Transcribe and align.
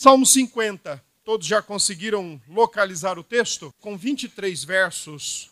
Salmo 0.00 0.24
50. 0.24 1.04
Todos 1.24 1.44
já 1.44 1.60
conseguiram 1.60 2.40
localizar 2.46 3.18
o 3.18 3.24
texto? 3.24 3.74
Com 3.80 3.98
23 3.98 4.62
versos. 4.62 5.50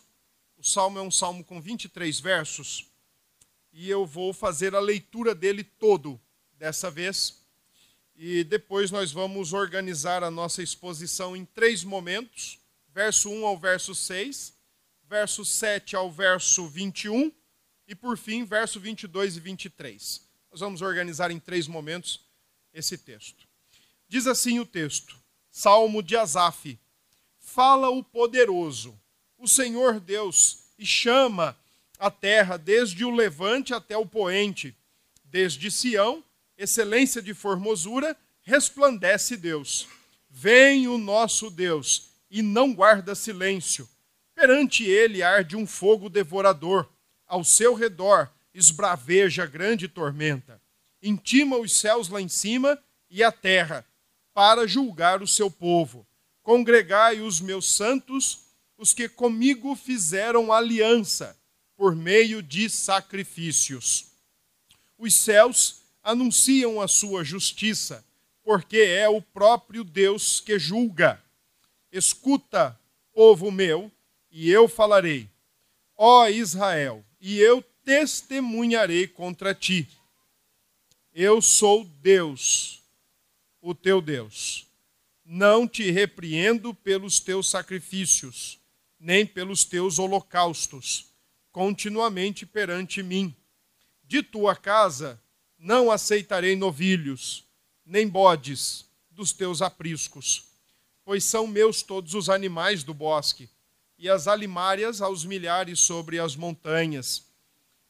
O 0.57 0.63
salmo 0.63 0.97
é 0.97 1.01
um 1.01 1.11
salmo 1.11 1.43
com 1.43 1.59
23 1.59 2.17
versos. 2.21 2.85
E 3.73 3.89
eu 3.89 4.05
vou 4.05 4.31
fazer 4.31 4.73
a 4.73 4.79
leitura 4.79 5.35
dele 5.35 5.65
todo 5.65 6.17
dessa 6.57 6.89
vez. 6.89 7.41
E 8.15 8.45
depois 8.45 8.89
nós 8.89 9.11
vamos 9.11 9.51
organizar 9.51 10.23
a 10.23 10.31
nossa 10.31 10.63
exposição 10.63 11.35
em 11.35 11.43
três 11.43 11.83
momentos: 11.83 12.57
verso 12.93 13.29
1 13.29 13.45
ao 13.45 13.57
verso 13.57 13.93
6, 13.93 14.53
verso 15.09 15.43
7 15.43 15.93
ao 15.93 16.09
verso 16.09 16.69
21 16.69 17.33
e 17.85 17.93
por 17.93 18.17
fim, 18.17 18.45
verso 18.45 18.79
22 18.79 19.35
e 19.35 19.39
23. 19.41 20.21
Nós 20.49 20.61
vamos 20.61 20.81
organizar 20.81 21.31
em 21.31 21.39
três 21.39 21.67
momentos 21.67 22.21
esse 22.73 22.97
texto. 22.97 23.46
Diz 24.09 24.25
assim 24.25 24.59
o 24.59 24.65
texto, 24.65 25.17
Salmo 25.51 26.01
de 26.01 26.15
Asaf: 26.15 26.79
Fala 27.39 27.89
o 27.89 28.03
poderoso, 28.03 28.97
o 29.37 29.47
Senhor 29.47 29.99
Deus, 29.99 30.59
e 30.79 30.85
chama 30.85 31.57
a 31.99 32.09
terra 32.09 32.57
desde 32.57 33.03
o 33.03 33.11
levante 33.11 33.73
até 33.73 33.97
o 33.97 34.05
poente, 34.05 34.75
desde 35.25 35.69
Sião, 35.69 36.23
excelência 36.57 37.21
de 37.21 37.33
formosura, 37.33 38.15
resplandece 38.43 39.35
Deus. 39.35 39.87
Vem 40.29 40.87
o 40.87 40.97
nosso 40.97 41.49
Deus 41.49 42.09
e 42.29 42.41
não 42.41 42.73
guarda 42.73 43.15
silêncio. 43.15 43.89
Perante 44.33 44.85
ele 44.85 45.23
arde 45.23 45.55
um 45.55 45.65
fogo 45.65 46.09
devorador, 46.09 46.87
ao 47.25 47.43
seu 47.43 47.73
redor 47.73 48.31
esbraveja 48.53 49.45
grande 49.45 49.87
tormenta. 49.87 50.61
Intima 51.01 51.57
os 51.57 51.77
céus 51.77 52.07
lá 52.07 52.21
em 52.21 52.29
cima 52.29 52.81
e 53.09 53.23
a 53.23 53.31
terra 53.31 53.85
para 54.37 54.67
julgar 54.67 55.23
o 55.23 55.27
seu 55.27 55.49
povo. 55.49 56.05
Congregai 56.43 57.21
os 57.21 57.41
meus 57.41 57.75
santos, 57.75 58.41
os 58.77 58.93
que 58.93 59.09
comigo 59.09 59.75
fizeram 59.75 60.53
aliança, 60.53 61.35
por 61.75 61.95
meio 61.95 62.43
de 62.43 62.69
sacrifícios. 62.69 64.11
Os 64.95 65.23
céus 65.23 65.81
anunciam 66.03 66.79
a 66.79 66.87
sua 66.87 67.23
justiça, 67.23 68.05
porque 68.43 68.77
é 68.77 69.09
o 69.09 69.23
próprio 69.23 69.83
Deus 69.83 70.39
que 70.39 70.59
julga. 70.59 71.19
Escuta, 71.91 72.79
povo 73.11 73.49
meu, 73.49 73.91
e 74.29 74.51
eu 74.51 74.67
falarei. 74.67 75.27
Ó 75.95 76.27
Israel, 76.27 77.03
e 77.19 77.39
eu 77.39 77.63
testemunharei 77.83 79.07
contra 79.07 79.55
ti. 79.55 79.89
Eu 81.11 81.41
sou 81.41 81.83
Deus 81.85 82.77
o 83.61 83.73
teu 83.73 84.01
Deus. 84.01 84.67
Não 85.25 85.67
te 85.67 85.91
repreendo 85.91 86.73
pelos 86.73 87.19
teus 87.19 87.49
sacrifícios, 87.49 88.59
nem 88.99 89.25
pelos 89.25 89.63
teus 89.63 89.99
holocaustos, 89.99 91.07
continuamente 91.51 92.45
perante 92.45 93.03
mim. 93.03 93.35
De 94.03 94.23
tua 94.23 94.55
casa 94.55 95.21
não 95.57 95.91
aceitarei 95.91 96.55
novilhos, 96.55 97.45
nem 97.85 98.07
bodes 98.07 98.85
dos 99.09 99.33
teus 99.33 99.61
apriscos, 99.61 100.45
pois 101.03 101.25
são 101.25 101.47
meus 101.47 101.81
todos 101.81 102.13
os 102.13 102.29
animais 102.29 102.83
do 102.83 102.93
bosque, 102.93 103.49
e 103.97 104.07
as 104.07 104.27
alimárias 104.27 105.01
aos 105.01 105.25
milhares 105.25 105.79
sobre 105.79 106.19
as 106.19 106.35
montanhas. 106.35 107.25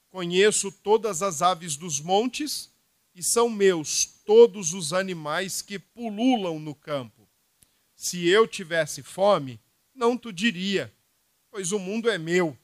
Conheço 0.10 0.72
todas 0.72 1.22
as 1.22 1.42
aves 1.42 1.76
dos 1.76 2.00
montes, 2.00 2.72
e 3.14 3.22
são 3.22 3.50
meus 3.50 4.17
todos 4.28 4.74
os 4.74 4.92
animais 4.92 5.62
que 5.62 5.80
pululam 5.80 6.60
no 6.60 6.76
campo. 6.76 7.26
Se 7.96 8.28
eu 8.28 8.46
tivesse 8.46 9.02
fome, 9.02 9.58
não 9.96 10.18
tu 10.18 10.34
diria, 10.34 10.94
pois 11.50 11.72
o 11.72 11.80
mundo 11.80 12.10
é 12.10 12.18
meu 12.18 12.56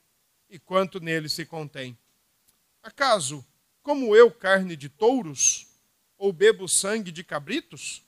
e 0.50 0.60
quanto 0.60 1.00
nele 1.00 1.30
se 1.30 1.46
contém. 1.46 1.98
Acaso, 2.84 3.46
como 3.82 4.14
eu 4.14 4.30
carne 4.30 4.76
de 4.76 4.90
touros, 4.90 5.66
ou 6.18 6.34
bebo 6.34 6.68
sangue 6.68 7.14
de 7.14 7.24
cabritos? 7.24 8.04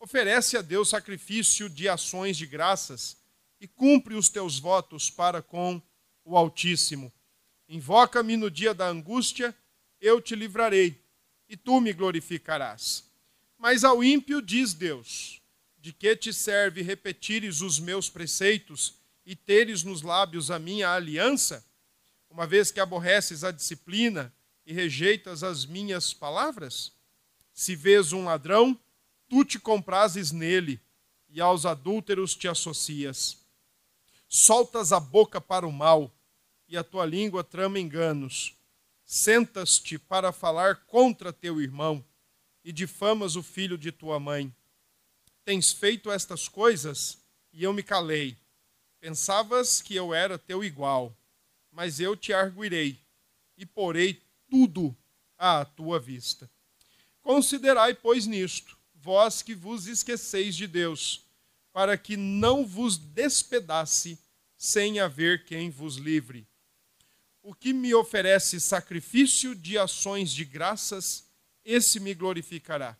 Oferece 0.00 0.56
a 0.56 0.62
Deus 0.62 0.88
sacrifício 0.88 1.68
de 1.68 1.90
ações 1.90 2.38
de 2.38 2.46
graças 2.46 3.18
e 3.60 3.68
cumpre 3.68 4.14
os 4.14 4.30
teus 4.30 4.58
votos 4.58 5.10
para 5.10 5.42
com 5.42 5.80
o 6.24 6.38
Altíssimo. 6.38 7.12
Invoca-me 7.68 8.34
no 8.34 8.50
dia 8.50 8.72
da 8.72 8.88
angústia, 8.88 9.54
eu 10.00 10.22
te 10.22 10.34
livrarei 10.34 11.06
e 11.48 11.56
tu 11.56 11.80
me 11.80 11.92
glorificarás. 11.92 13.04
Mas 13.56 13.82
ao 13.82 14.04
ímpio 14.04 14.42
diz 14.42 14.74
Deus: 14.74 15.40
De 15.78 15.92
que 15.92 16.14
te 16.14 16.32
serve 16.32 16.82
repetires 16.82 17.60
os 17.60 17.80
meus 17.80 18.10
preceitos 18.10 18.94
e 19.24 19.34
teres 19.34 19.82
nos 19.82 20.02
lábios 20.02 20.50
a 20.50 20.58
minha 20.58 20.90
aliança, 20.90 21.64
uma 22.30 22.46
vez 22.46 22.70
que 22.70 22.80
aborreces 22.80 23.42
a 23.42 23.50
disciplina 23.50 24.32
e 24.66 24.72
rejeitas 24.72 25.42
as 25.42 25.64
minhas 25.64 26.12
palavras? 26.12 26.92
Se 27.52 27.74
vês 27.74 28.12
um 28.12 28.24
ladrão, 28.24 28.78
tu 29.28 29.44
te 29.44 29.58
comprases 29.58 30.30
nele, 30.30 30.80
e 31.28 31.40
aos 31.40 31.66
adúlteros 31.66 32.34
te 32.34 32.46
associas. 32.46 33.38
Soltas 34.28 34.92
a 34.92 35.00
boca 35.00 35.40
para 35.40 35.66
o 35.66 35.72
mal, 35.72 36.14
e 36.68 36.76
a 36.76 36.84
tua 36.84 37.04
língua 37.04 37.42
trama 37.42 37.80
enganos 37.80 38.57
sentas-te 39.10 39.98
para 39.98 40.32
falar 40.32 40.84
contra 40.84 41.32
teu 41.32 41.62
irmão 41.62 42.04
e 42.62 42.70
difamas 42.70 43.36
o 43.36 43.42
filho 43.42 43.78
de 43.78 43.90
tua 43.90 44.20
mãe. 44.20 44.54
Tens 45.46 45.72
feito 45.72 46.10
estas 46.10 46.46
coisas 46.46 47.16
e 47.50 47.64
eu 47.64 47.72
me 47.72 47.82
calei. 47.82 48.36
Pensavas 49.00 49.80
que 49.80 49.94
eu 49.94 50.12
era 50.12 50.38
teu 50.38 50.62
igual, 50.62 51.16
mas 51.72 52.00
eu 52.00 52.14
te 52.14 52.34
arguirei 52.34 53.00
e 53.56 53.64
porei 53.64 54.22
tudo 54.50 54.94
à 55.38 55.64
tua 55.64 55.98
vista. 55.98 56.50
Considerai, 57.22 57.94
pois, 57.94 58.26
nisto, 58.26 58.76
vós 58.94 59.40
que 59.40 59.54
vos 59.54 59.86
esqueceis 59.86 60.54
de 60.54 60.66
Deus, 60.66 61.24
para 61.72 61.96
que 61.96 62.14
não 62.14 62.66
vos 62.66 62.98
despedace 62.98 64.18
sem 64.54 65.00
haver 65.00 65.46
quem 65.46 65.70
vos 65.70 65.96
livre 65.96 66.46
o 67.48 67.54
que 67.54 67.72
me 67.72 67.94
oferece 67.94 68.60
sacrifício 68.60 69.54
de 69.54 69.78
ações 69.78 70.32
de 70.32 70.44
graças, 70.44 71.26
esse 71.64 71.98
me 71.98 72.12
glorificará. 72.12 72.94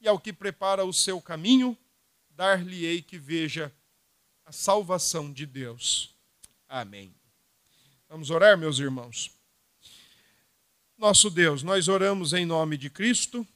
E 0.00 0.08
ao 0.08 0.18
que 0.18 0.32
prepara 0.32 0.84
o 0.84 0.92
seu 0.92 1.22
caminho, 1.22 1.78
dar-lhe-ei 2.30 3.00
que 3.00 3.16
veja 3.16 3.72
a 4.44 4.50
salvação 4.50 5.32
de 5.32 5.46
Deus. 5.46 6.12
Amém. 6.68 7.14
Vamos 8.08 8.30
orar, 8.30 8.58
meus 8.58 8.80
irmãos. 8.80 9.30
Nosso 10.98 11.30
Deus, 11.30 11.62
nós 11.62 11.86
oramos 11.86 12.32
em 12.32 12.44
nome 12.44 12.76
de 12.76 12.90
Cristo, 12.90 13.46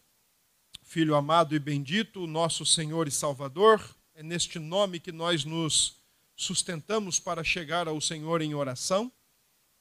Filho 0.84 1.16
amado 1.16 1.52
e 1.52 1.58
bendito, 1.58 2.28
nosso 2.28 2.64
Senhor 2.64 3.08
e 3.08 3.10
Salvador. 3.10 3.82
É 4.14 4.22
neste 4.22 4.60
nome 4.60 5.00
que 5.00 5.10
nós 5.10 5.44
nos 5.44 5.96
sustentamos 6.36 7.18
para 7.18 7.42
chegar 7.42 7.88
ao 7.88 8.00
Senhor 8.00 8.40
em 8.40 8.54
oração 8.54 9.10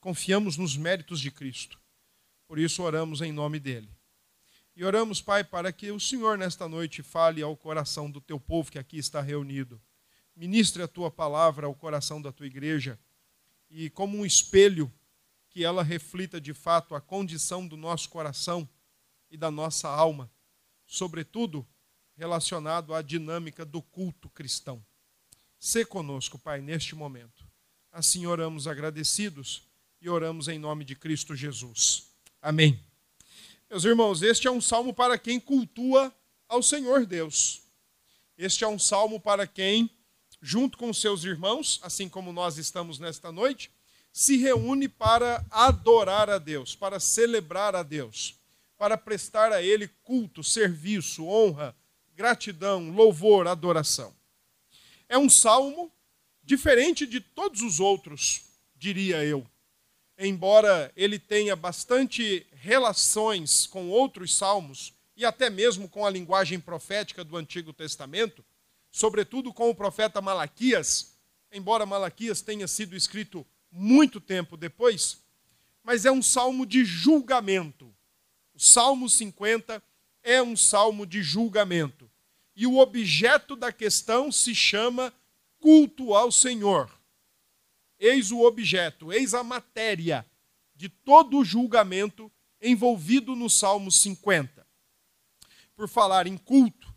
confiamos 0.06 0.56
nos 0.56 0.78
méritos 0.78 1.20
de 1.20 1.32
Cristo. 1.32 1.82
Por 2.48 2.60
isso 2.60 2.84
oramos 2.84 3.22
em 3.22 3.32
nome 3.32 3.60
dele. 3.60 3.90
E 4.76 4.86
oramos, 4.86 5.20
Pai, 5.20 5.44
para 5.44 5.74
que 5.74 5.90
o 5.90 6.00
Senhor 6.00 6.38
nesta 6.38 6.70
noite 6.70 7.02
fale 7.02 7.42
ao 7.42 7.58
coração 7.58 8.12
do 8.12 8.22
teu 8.22 8.40
povo 8.40 8.72
que 8.72 8.78
aqui 8.78 9.00
está 9.00 9.20
reunido. 9.20 9.82
Ministre 10.36 10.84
a 10.84 10.88
tua 10.88 11.10
palavra 11.10 11.66
ao 11.66 11.74
coração 11.74 12.22
da 12.22 12.32
tua 12.32 12.46
igreja 12.46 13.00
e, 13.68 13.90
como 13.90 14.20
um 14.20 14.24
espelho, 14.24 14.94
que 15.50 15.64
ela 15.64 15.82
reflita 15.82 16.40
de 16.40 16.54
fato 16.54 16.94
a 16.94 17.02
condição 17.02 17.68
do 17.68 17.76
nosso 17.76 18.08
coração 18.08 18.70
e 19.32 19.36
da 19.36 19.50
nossa 19.50 19.90
alma, 19.90 20.30
sobretudo 20.86 21.68
relacionado 22.16 22.94
à 22.94 23.02
dinâmica 23.02 23.66
do 23.66 23.82
culto 23.82 24.30
cristão. 24.30 24.86
Se 25.58 25.84
conosco, 25.84 26.38
Pai, 26.38 26.62
neste 26.62 26.94
momento. 26.94 27.44
Assim 27.92 28.28
oramos 28.28 28.68
agradecidos 28.68 29.68
e 30.06 30.10
oramos 30.10 30.48
em 30.48 30.60
nome 30.60 30.86
de 30.86 30.96
Cristo 30.96 31.36
Jesus. 31.36 32.12
Amém. 32.40 32.80
Meus 33.68 33.86
irmãos, 33.86 34.22
este 34.22 34.48
é 34.48 34.52
um 34.52 34.62
salmo 34.62 34.94
para 34.94 35.18
quem 35.18 35.40
cultua 35.40 36.14
ao 36.48 36.62
Senhor 36.62 37.08
Deus. 37.08 37.64
Este 38.38 38.64
é 38.64 38.68
um 38.68 38.78
salmo 38.78 39.20
para 39.20 39.48
quem, 39.48 39.90
junto 40.40 40.78
com 40.78 40.94
seus 40.94 41.24
irmãos, 41.24 41.80
assim 41.82 42.08
como 42.08 42.32
nós 42.32 42.60
estamos 42.60 43.00
nesta 43.00 43.32
noite, 43.32 43.72
se 44.14 44.38
reúne 44.38 44.88
para 44.88 45.44
adorar 45.50 46.30
a 46.30 46.38
Deus, 46.38 46.76
para 46.76 47.00
celebrar 47.00 47.76
a 47.76 47.82
Deus, 47.82 48.36
para 48.78 48.96
prestar 49.00 49.52
a 49.52 49.64
Ele 49.64 49.88
culto, 50.04 50.44
serviço, 50.44 51.26
honra, 51.26 51.76
gratidão, 52.16 52.92
louvor, 52.92 53.48
adoração. 53.48 54.14
É 55.10 55.18
um 55.18 55.32
salmo 55.32 55.92
diferente 56.44 57.08
de 57.08 57.20
todos 57.20 57.64
os 57.64 57.80
outros, 57.80 58.44
diria 58.78 59.26
eu 59.26 59.48
embora 60.18 60.92
ele 60.96 61.20
tenha 61.20 61.56
bastante 61.56 62.46
relações 62.54 63.68
com 63.68 63.90
outros 63.90 64.36
salmos 64.36 64.94
e 65.16 65.26
até 65.26 65.50
mesmo 65.50 65.88
com 65.88 66.06
a 66.06 66.10
linguagem 66.10 66.60
profética 66.60 67.24
do 67.24 67.38
Antigo 67.38 67.74
Testamento, 67.74 68.44
sobretudo 68.92 69.54
com 69.54 69.70
o 69.70 69.76
profeta 69.76 70.22
Malaquias, 70.22 71.16
embora 71.52 71.86
Malaquias 71.86 72.42
tenha 72.42 72.68
sido 72.68 72.96
escrito 72.96 73.46
muito 73.72 74.20
tempo 74.20 74.58
depois, 74.58 75.22
mas 75.84 76.06
é 76.06 76.12
um 76.12 76.22
salmo 76.22 76.66
de 76.66 76.84
julgamento. 76.84 77.94
O 78.54 78.60
Salmo 78.60 79.10
50 79.10 79.84
é 80.24 80.42
um 80.42 80.56
salmo 80.56 81.06
de 81.06 81.22
julgamento. 81.22 82.10
E 82.56 82.66
o 82.66 82.78
objeto 82.78 83.56
da 83.56 83.72
questão 83.72 84.32
se 84.32 84.56
chama 84.56 85.14
culto 85.60 86.16
ao 86.16 86.32
Senhor. 86.32 86.90
Eis 88.06 88.32
o 88.32 88.42
objeto, 88.42 89.12
eis 89.12 89.34
a 89.34 89.44
matéria 89.44 90.24
de 90.76 90.90
todo 90.90 91.40
o 91.40 91.44
julgamento 91.44 92.32
envolvido 92.62 93.36
no 93.36 93.50
Salmo 93.50 93.92
50. 93.92 94.66
Por 95.76 95.90
falar 95.90 96.28
em 96.28 96.38
culto, 96.38 96.94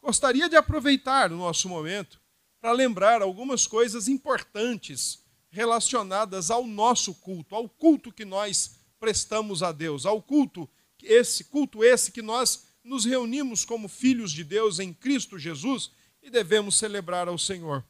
gostaria 0.00 0.50
de 0.50 0.56
aproveitar 0.56 1.32
o 1.32 1.36
nosso 1.36 1.68
momento 1.70 2.20
para 2.60 2.72
lembrar 2.72 3.22
algumas 3.22 3.66
coisas 3.66 4.08
importantes 4.08 5.24
relacionadas 5.50 6.50
ao 6.50 6.66
nosso 6.66 7.14
culto, 7.14 7.54
ao 7.54 7.66
culto 7.66 8.12
que 8.12 8.24
nós 8.24 8.76
prestamos 9.00 9.62
a 9.62 9.72
Deus, 9.72 10.04
ao 10.04 10.20
culto 10.20 10.68
esse 11.02 11.44
culto 11.44 11.82
esse 11.82 12.12
que 12.12 12.22
nós 12.22 12.66
nos 12.84 13.06
reunimos 13.06 13.64
como 13.64 13.88
filhos 13.88 14.30
de 14.30 14.44
Deus 14.44 14.78
em 14.78 14.92
Cristo 14.92 15.38
Jesus 15.38 15.90
e 16.22 16.30
devemos 16.30 16.76
celebrar 16.76 17.26
ao 17.26 17.38
Senhor. 17.38 17.82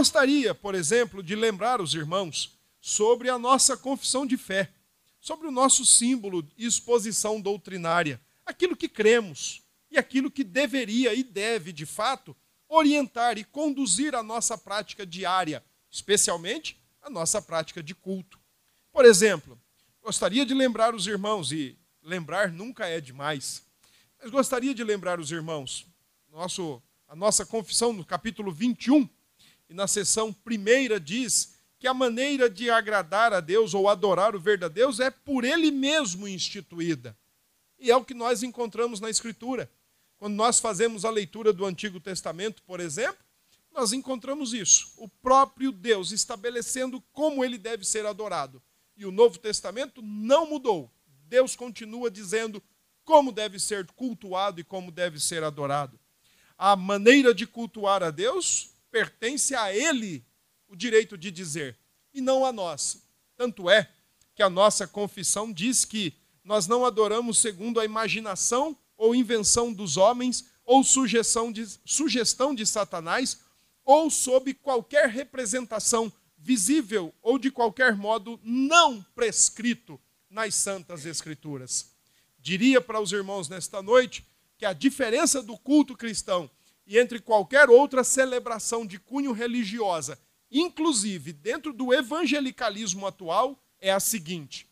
Gostaria, 0.00 0.54
por 0.54 0.74
exemplo, 0.74 1.22
de 1.22 1.36
lembrar 1.36 1.78
os 1.78 1.92
irmãos 1.92 2.58
sobre 2.80 3.28
a 3.28 3.38
nossa 3.38 3.76
confissão 3.76 4.24
de 4.24 4.38
fé, 4.38 4.72
sobre 5.20 5.46
o 5.46 5.50
nosso 5.50 5.84
símbolo 5.84 6.42
e 6.56 6.64
exposição 6.64 7.38
doutrinária, 7.38 8.18
aquilo 8.46 8.74
que 8.74 8.88
cremos 8.88 9.62
e 9.90 9.98
aquilo 9.98 10.30
que 10.30 10.42
deveria 10.42 11.12
e 11.12 11.22
deve, 11.22 11.70
de 11.70 11.84
fato, 11.84 12.34
orientar 12.66 13.36
e 13.36 13.44
conduzir 13.44 14.14
a 14.14 14.22
nossa 14.22 14.56
prática 14.56 15.04
diária, 15.04 15.62
especialmente 15.90 16.80
a 17.02 17.10
nossa 17.10 17.42
prática 17.42 17.82
de 17.82 17.94
culto. 17.94 18.40
Por 18.90 19.04
exemplo, 19.04 19.60
gostaria 20.02 20.46
de 20.46 20.54
lembrar 20.54 20.94
os 20.94 21.06
irmãos, 21.06 21.52
e 21.52 21.78
lembrar 22.02 22.50
nunca 22.50 22.86
é 22.86 23.02
demais, 23.02 23.62
mas 24.18 24.30
gostaria 24.30 24.74
de 24.74 24.82
lembrar 24.82 25.20
os 25.20 25.30
irmãos, 25.30 25.86
nosso, 26.32 26.82
a 27.06 27.14
nossa 27.14 27.44
confissão 27.44 27.92
no 27.92 28.02
capítulo 28.02 28.50
21, 28.50 29.06
e 29.70 29.74
na 29.74 29.86
seção 29.86 30.32
primeira 30.32 30.98
diz 30.98 31.54
que 31.78 31.86
a 31.86 31.94
maneira 31.94 32.50
de 32.50 32.68
agradar 32.68 33.32
a 33.32 33.38
Deus 33.38 33.72
ou 33.72 33.88
adorar 33.88 34.34
o 34.34 34.40
verdadeiro 34.40 34.90
Deus 34.90 34.98
é 34.98 35.10
por 35.10 35.44
Ele 35.44 35.70
mesmo 35.70 36.26
instituída. 36.26 37.16
E 37.78 37.88
é 37.88 37.96
o 37.96 38.04
que 38.04 38.12
nós 38.12 38.42
encontramos 38.42 38.98
na 39.00 39.08
Escritura. 39.08 39.70
Quando 40.18 40.34
nós 40.34 40.58
fazemos 40.58 41.04
a 41.04 41.10
leitura 41.10 41.52
do 41.52 41.64
Antigo 41.64 42.00
Testamento, 42.00 42.62
por 42.64 42.80
exemplo, 42.80 43.24
nós 43.72 43.92
encontramos 43.92 44.52
isso. 44.52 44.92
O 44.96 45.08
próprio 45.08 45.70
Deus 45.70 46.10
estabelecendo 46.10 47.00
como 47.12 47.44
ele 47.44 47.56
deve 47.56 47.84
ser 47.84 48.04
adorado. 48.04 48.60
E 48.96 49.06
o 49.06 49.12
Novo 49.12 49.38
Testamento 49.38 50.02
não 50.02 50.46
mudou. 50.46 50.92
Deus 51.28 51.54
continua 51.54 52.10
dizendo 52.10 52.60
como 53.04 53.30
deve 53.30 53.58
ser 53.58 53.86
cultuado 53.92 54.60
e 54.60 54.64
como 54.64 54.90
deve 54.90 55.20
ser 55.20 55.44
adorado. 55.44 55.98
A 56.58 56.74
maneira 56.74 57.32
de 57.32 57.46
cultuar 57.46 58.02
a 58.02 58.10
Deus 58.10 58.69
pertence 58.90 59.54
a 59.54 59.74
ele 59.74 60.24
o 60.68 60.76
direito 60.76 61.18
de 61.18 61.30
dizer, 61.30 61.78
e 62.12 62.20
não 62.20 62.44
a 62.44 62.52
nós. 62.52 63.02
Tanto 63.36 63.68
é 63.68 63.90
que 64.34 64.42
a 64.42 64.50
nossa 64.50 64.86
confissão 64.86 65.52
diz 65.52 65.84
que 65.84 66.14
nós 66.44 66.66
não 66.66 66.84
adoramos 66.84 67.38
segundo 67.38 67.80
a 67.80 67.84
imaginação 67.84 68.76
ou 68.96 69.14
invenção 69.14 69.72
dos 69.72 69.96
homens, 69.96 70.44
ou 70.64 70.84
sugestão 70.84 71.50
de, 71.50 71.66
sugestão 71.84 72.54
de 72.54 72.66
Satanás, 72.66 73.40
ou 73.84 74.10
sob 74.10 74.52
qualquer 74.54 75.08
representação 75.08 76.12
visível 76.36 77.14
ou 77.22 77.38
de 77.38 77.50
qualquer 77.50 77.96
modo 77.96 78.38
não 78.42 79.02
prescrito 79.14 80.00
nas 80.28 80.54
Santas 80.54 81.06
Escrituras. 81.06 81.90
Diria 82.38 82.80
para 82.80 83.00
os 83.00 83.12
irmãos 83.12 83.48
nesta 83.48 83.82
noite 83.82 84.24
que 84.56 84.64
a 84.64 84.72
diferença 84.72 85.42
do 85.42 85.56
culto 85.56 85.96
cristão 85.96 86.50
e 86.90 86.98
entre 86.98 87.20
qualquer 87.20 87.70
outra 87.70 88.02
celebração 88.02 88.84
de 88.84 88.98
cunho 88.98 89.30
religiosa, 89.30 90.20
inclusive 90.50 91.32
dentro 91.32 91.72
do 91.72 91.94
evangelicalismo 91.94 93.06
atual, 93.06 93.62
é 93.78 93.92
a 93.92 94.00
seguinte: 94.00 94.68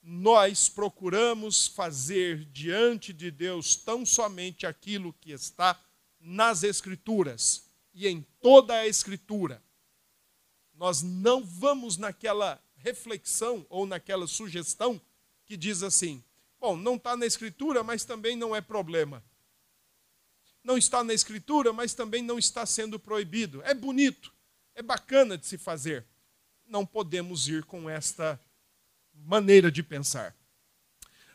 nós 0.00 0.68
procuramos 0.68 1.66
fazer 1.66 2.44
diante 2.52 3.12
de 3.12 3.32
Deus 3.32 3.74
tão 3.74 4.06
somente 4.06 4.64
aquilo 4.64 5.12
que 5.14 5.32
está 5.32 5.76
nas 6.20 6.62
Escrituras 6.62 7.64
e 7.92 8.06
em 8.06 8.24
toda 8.40 8.72
a 8.72 8.86
Escritura. 8.86 9.60
Nós 10.72 11.02
não 11.02 11.44
vamos 11.44 11.96
naquela 11.96 12.62
reflexão 12.76 13.66
ou 13.68 13.84
naquela 13.84 14.28
sugestão 14.28 15.00
que 15.44 15.56
diz 15.56 15.82
assim: 15.82 16.22
bom, 16.60 16.76
não 16.76 16.94
está 16.94 17.16
na 17.16 17.26
Escritura, 17.26 17.82
mas 17.82 18.04
também 18.04 18.36
não 18.36 18.54
é 18.54 18.60
problema 18.60 19.20
não 20.66 20.76
está 20.76 21.04
na 21.04 21.14
Escritura, 21.14 21.72
mas 21.72 21.94
também 21.94 22.22
não 22.22 22.40
está 22.40 22.66
sendo 22.66 22.98
proibido. 22.98 23.62
É 23.62 23.72
bonito, 23.72 24.34
é 24.74 24.82
bacana 24.82 25.38
de 25.38 25.46
se 25.46 25.56
fazer. 25.56 26.04
Não 26.66 26.84
podemos 26.84 27.46
ir 27.46 27.64
com 27.64 27.88
esta 27.88 28.38
maneira 29.14 29.70
de 29.70 29.80
pensar. 29.80 30.36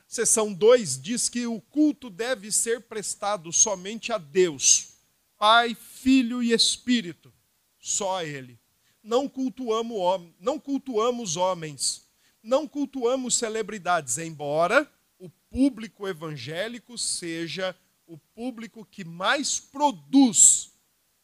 Seção 0.05 0.53
2 0.53 1.01
diz 1.01 1.29
que 1.29 1.47
o 1.47 1.61
culto 1.61 2.09
deve 2.09 2.51
ser 2.51 2.81
prestado 2.81 3.53
somente 3.53 4.11
a 4.11 4.17
Deus, 4.17 4.95
Pai, 5.37 5.75
Filho 5.75 6.43
e 6.43 6.51
Espírito, 6.51 7.33
só 7.79 8.17
a 8.17 8.25
Ele. 8.25 8.59
Não 9.01 9.29
cultuamos, 9.29 10.29
não 10.41 10.59
cultuamos 10.59 11.37
homens, 11.37 12.05
não 12.43 12.67
cultuamos 12.67 13.35
celebridades, 13.37 14.17
embora 14.17 14.91
o 15.17 15.29
público 15.49 16.05
evangélico 16.05 16.97
seja 16.97 17.73
o 18.11 18.17
público 18.17 18.85
que 18.85 19.05
mais 19.05 19.57
produz 19.57 20.73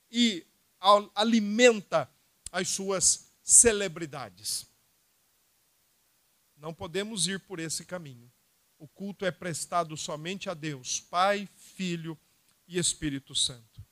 e 0.09 0.47
alimenta 1.13 2.09
as 2.49 2.69
suas 2.69 3.27
celebridades. 3.43 4.65
Não 6.55 6.73
podemos 6.73 7.27
ir 7.27 7.41
por 7.41 7.59
esse 7.59 7.83
caminho. 7.83 8.31
O 8.79 8.87
culto 8.87 9.25
é 9.25 9.31
prestado 9.31 9.97
somente 9.97 10.49
a 10.49 10.53
Deus, 10.53 11.01
Pai, 11.01 11.49
Filho 11.57 12.17
e 12.65 12.79
Espírito 12.79 13.35
Santo. 13.35 13.85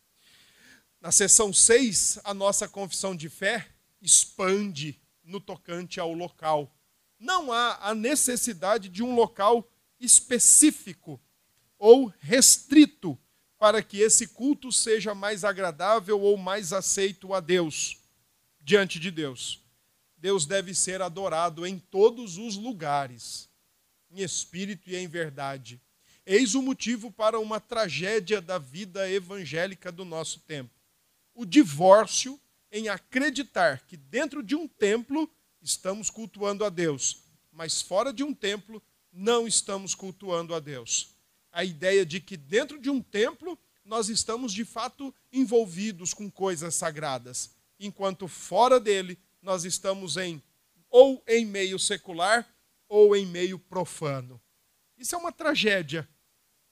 Na 1.02 1.12
seção 1.12 1.52
6, 1.52 2.20
a 2.24 2.34
nossa 2.34 2.66
confissão 2.66 3.14
de 3.14 3.28
fé 3.28 3.75
expande 4.02 5.02
no 5.22 5.42
tocante 5.42 6.00
ao 6.00 6.14
local. 6.14 6.74
Não 7.20 7.52
há 7.52 7.90
a 7.90 7.94
necessidade 7.94 8.88
de 8.88 9.04
um 9.04 9.14
local 9.16 9.70
específico 10.00 11.20
ou 11.86 12.12
restrito 12.18 13.15
para 13.60 13.84
que 13.84 14.00
esse 14.00 14.30
culto 14.30 14.72
seja 14.72 15.13
mais 15.13 15.44
agradável 15.44 16.20
ou 16.20 16.36
mais 16.36 16.74
aceito 16.74 17.32
a 17.32 17.39
Deus, 17.39 18.00
diante 18.60 19.00
de 19.00 19.12
Deus. 19.12 19.62
Deus 20.18 20.48
deve 20.48 20.74
ser 20.74 21.00
adorado 21.00 21.63
em 21.63 21.77
todos 21.77 22.39
os 22.39 22.56
lugares, 22.56 23.48
em 24.10 24.24
espírito 24.24 24.89
e 24.89 24.96
em 24.96 25.08
verdade. 25.08 25.80
Eis 26.25 26.56
o 26.56 26.62
motivo 26.63 27.12
para 27.12 27.39
uma 27.39 27.60
tragédia 27.60 28.42
da 28.42 28.58
vida 28.58 29.08
evangélica 29.08 29.92
do 29.92 30.04
nosso 30.04 30.39
tempo: 30.39 30.74
o 31.36 31.46
divórcio 31.46 32.42
em 32.72 32.89
acreditar 32.89 33.86
que 33.86 33.96
dentro 33.96 34.42
de 34.42 34.56
um 34.56 34.68
templo 34.68 35.32
estamos 35.62 36.10
cultuando 36.10 36.65
a 36.65 36.70
Deus, 36.70 37.22
mas 37.51 37.80
fora 37.80 38.12
de 38.12 38.24
um 38.24 38.34
templo 38.34 38.82
não 39.13 39.48
estamos 39.48 39.94
cultuando 39.94 40.56
a 40.56 40.60
Deus 40.60 41.14
a 41.56 41.64
ideia 41.64 42.06
de 42.06 42.20
que 42.20 42.36
dentro 42.36 42.78
de 42.78 42.90
um 42.90 43.02
templo 43.02 43.58
nós 43.86 44.10
estamos 44.10 44.52
de 44.52 44.66
fato 44.66 45.16
envolvidos 45.32 46.14
com 46.14 46.30
coisas 46.30 46.76
sagradas, 46.76 47.50
enquanto 47.80 48.28
fora 48.28 48.78
dele 48.78 49.18
nós 49.42 49.64
estamos 49.64 50.18
em 50.18 50.44
ou 50.90 51.24
em 51.26 51.46
meio 51.46 51.80
secular 51.80 52.46
ou 52.90 53.16
em 53.16 53.26
meio 53.26 53.58
profano. 53.58 54.42
Isso 54.98 55.16
é 55.16 55.18
uma 55.18 55.32
tragédia, 55.32 56.06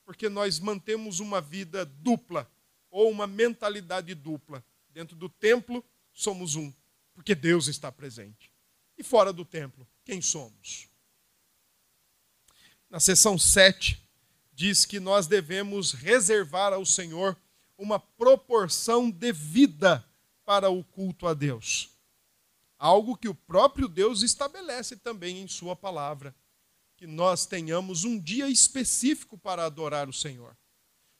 porque 0.03 0.27
nós 0.27 0.59
mantemos 0.59 1.21
uma 1.21 1.39
vida 1.39 1.85
dupla 1.85 2.51
ou 2.91 3.09
uma 3.09 3.25
mentalidade 3.25 4.13
dupla. 4.13 4.61
Dentro 4.89 5.15
do 5.15 5.29
templo 5.29 5.81
somos 6.11 6.55
um, 6.55 6.73
porque 7.13 7.33
Deus 7.33 7.67
está 7.67 7.89
presente. 7.89 8.51
E 8.97 9.03
fora 9.03 9.31
do 9.31 9.45
templo, 9.45 9.87
quem 10.03 10.21
somos? 10.21 10.89
Na 12.89 12.99
seção 12.99 13.39
7, 13.39 14.02
diz 14.53 14.85
que 14.85 14.99
nós 14.99 15.27
devemos 15.27 15.91
reservar 15.91 16.73
ao 16.73 16.85
Senhor 16.85 17.37
uma 17.77 17.99
proporção 17.99 19.09
devida 19.09 20.05
para 20.45 20.69
o 20.69 20.83
culto 20.83 21.27
a 21.27 21.33
Deus. 21.33 21.89
Algo 22.77 23.17
que 23.17 23.27
o 23.27 23.35
próprio 23.35 23.87
Deus 23.87 24.21
estabelece 24.21 24.97
também 24.97 25.41
em 25.41 25.47
Sua 25.47 25.75
palavra, 25.75 26.35
que 26.95 27.07
nós 27.07 27.45
tenhamos 27.45 28.03
um 28.03 28.19
dia 28.19 28.49
específico 28.49 29.37
para 29.37 29.65
adorar 29.65 30.07
o 30.07 30.13
Senhor. 30.13 30.55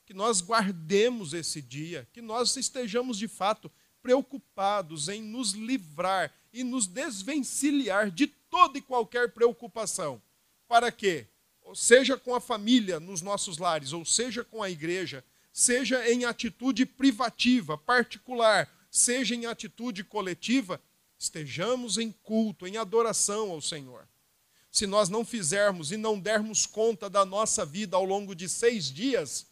Que 0.06 0.14
nós 0.14 0.42
guardemos 0.42 1.34
esse 1.34 1.62
dia, 1.62 2.08
que 2.12 2.22
nós 2.22 2.56
estejamos 2.58 3.18
de 3.18 3.28
fato 3.28 3.72
preocupados 4.02 5.08
em 5.08 5.22
nos 5.22 5.52
livrar 5.52 6.34
e 6.52 6.64
nos 6.64 6.86
desvencilhar 6.86 8.12
de 8.12 8.28
toda 8.28 8.78
e 8.78 8.82
qualquer 8.82 9.34
preocupação. 9.34 10.22
Para 10.68 10.92
quê? 10.92 11.28
Seja 11.76 12.18
com 12.18 12.36
a 12.36 12.42
família 12.42 13.00
nos 13.00 13.22
nossos 13.22 13.58
lares, 13.58 13.94
ou 13.94 14.06
seja 14.06 14.44
com 14.44 14.62
a 14.62 14.70
igreja, 14.70 15.24
seja 15.52 16.10
em 16.10 16.26
atitude 16.26 16.86
privativa, 16.86 17.78
particular, 17.78 18.70
seja 18.90 19.36
em 19.36 19.46
atitude 19.46 20.04
coletiva, 20.04 20.82
estejamos 21.18 21.98
em 21.98 22.12
culto, 22.12 22.68
em 22.68 22.78
adoração 22.78 23.52
ao 23.52 23.62
Senhor. 23.62 24.08
Se 24.72 24.88
nós 24.88 25.10
não 25.10 25.24
fizermos 25.24 25.92
e 25.92 25.98
não 25.98 26.20
dermos 26.20 26.66
conta 26.66 27.10
da 27.10 27.24
nossa 27.24 27.66
vida 27.66 27.96
ao 27.96 28.04
longo 28.04 28.36
de 28.36 28.50
seis 28.50 28.92
dias, 28.92 29.46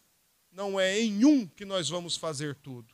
não 0.52 0.80
é 0.80 1.00
em 1.00 1.24
um 1.24 1.48
que 1.48 1.64
nós 1.64 1.88
vamos 1.88 2.18
fazer 2.18 2.56
tudo. 2.56 2.94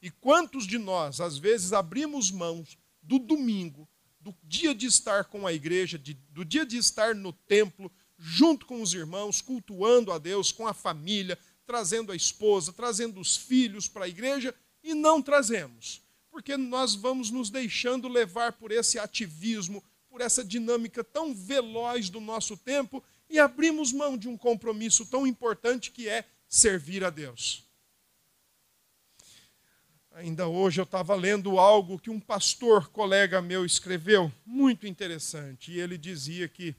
E 0.00 0.10
quantos 0.10 0.66
de 0.66 0.78
nós, 0.78 1.20
às 1.20 1.36
vezes, 1.38 1.72
abrimos 1.72 2.30
mãos 2.30 2.78
do 3.02 3.18
domingo, 3.18 3.88
do 4.20 4.34
dia 4.42 4.74
de 4.74 4.86
estar 4.86 5.24
com 5.24 5.46
a 5.46 5.52
igreja, 5.52 5.98
de, 5.98 6.14
do 6.30 6.44
dia 6.44 6.64
de 6.64 6.76
estar 6.76 7.14
no 7.14 7.32
templo, 7.32 7.90
junto 8.18 8.66
com 8.66 8.82
os 8.82 8.92
irmãos, 8.92 9.40
cultuando 9.40 10.10
a 10.10 10.18
Deus, 10.18 10.50
com 10.50 10.66
a 10.66 10.74
família, 10.74 11.38
trazendo 11.64 12.10
a 12.10 12.16
esposa, 12.16 12.72
trazendo 12.72 13.20
os 13.20 13.36
filhos 13.36 13.86
para 13.86 14.06
a 14.06 14.08
igreja 14.08 14.54
e 14.82 14.94
não 14.94 15.22
trazemos, 15.22 16.02
porque 16.30 16.56
nós 16.56 16.94
vamos 16.94 17.30
nos 17.30 17.50
deixando 17.50 18.08
levar 18.08 18.52
por 18.52 18.72
esse 18.72 18.98
ativismo, 18.98 19.84
por 20.08 20.20
essa 20.20 20.44
dinâmica 20.44 21.04
tão 21.04 21.34
veloz 21.34 22.08
do 22.08 22.20
nosso 22.20 22.56
tempo 22.56 23.02
e 23.28 23.38
abrimos 23.38 23.92
mão 23.92 24.16
de 24.16 24.28
um 24.28 24.36
compromisso 24.36 25.06
tão 25.06 25.26
importante 25.26 25.90
que 25.90 26.08
é 26.08 26.24
servir 26.48 27.04
a 27.04 27.10
Deus. 27.10 27.68
Ainda 30.12 30.48
hoje 30.48 30.80
eu 30.80 30.84
estava 30.84 31.14
lendo 31.14 31.60
algo 31.60 31.98
que 31.98 32.10
um 32.10 32.18
pastor 32.18 32.88
colega 32.88 33.40
meu 33.40 33.64
escreveu, 33.64 34.32
muito 34.44 34.86
interessante, 34.86 35.70
e 35.70 35.78
ele 35.78 35.96
dizia 35.96 36.48
que 36.48 36.74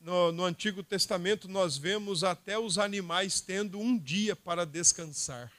no, 0.00 0.32
no, 0.32 0.44
Antigo 0.44 0.82
Testamento 0.82 1.46
nós 1.46 1.76
vemos 1.76 2.24
até 2.24 2.58
os 2.58 2.78
animais 2.78 3.40
tendo 3.40 3.78
um 3.78 3.98
dia 3.98 4.34
para 4.34 4.64
descansar. 4.64 5.52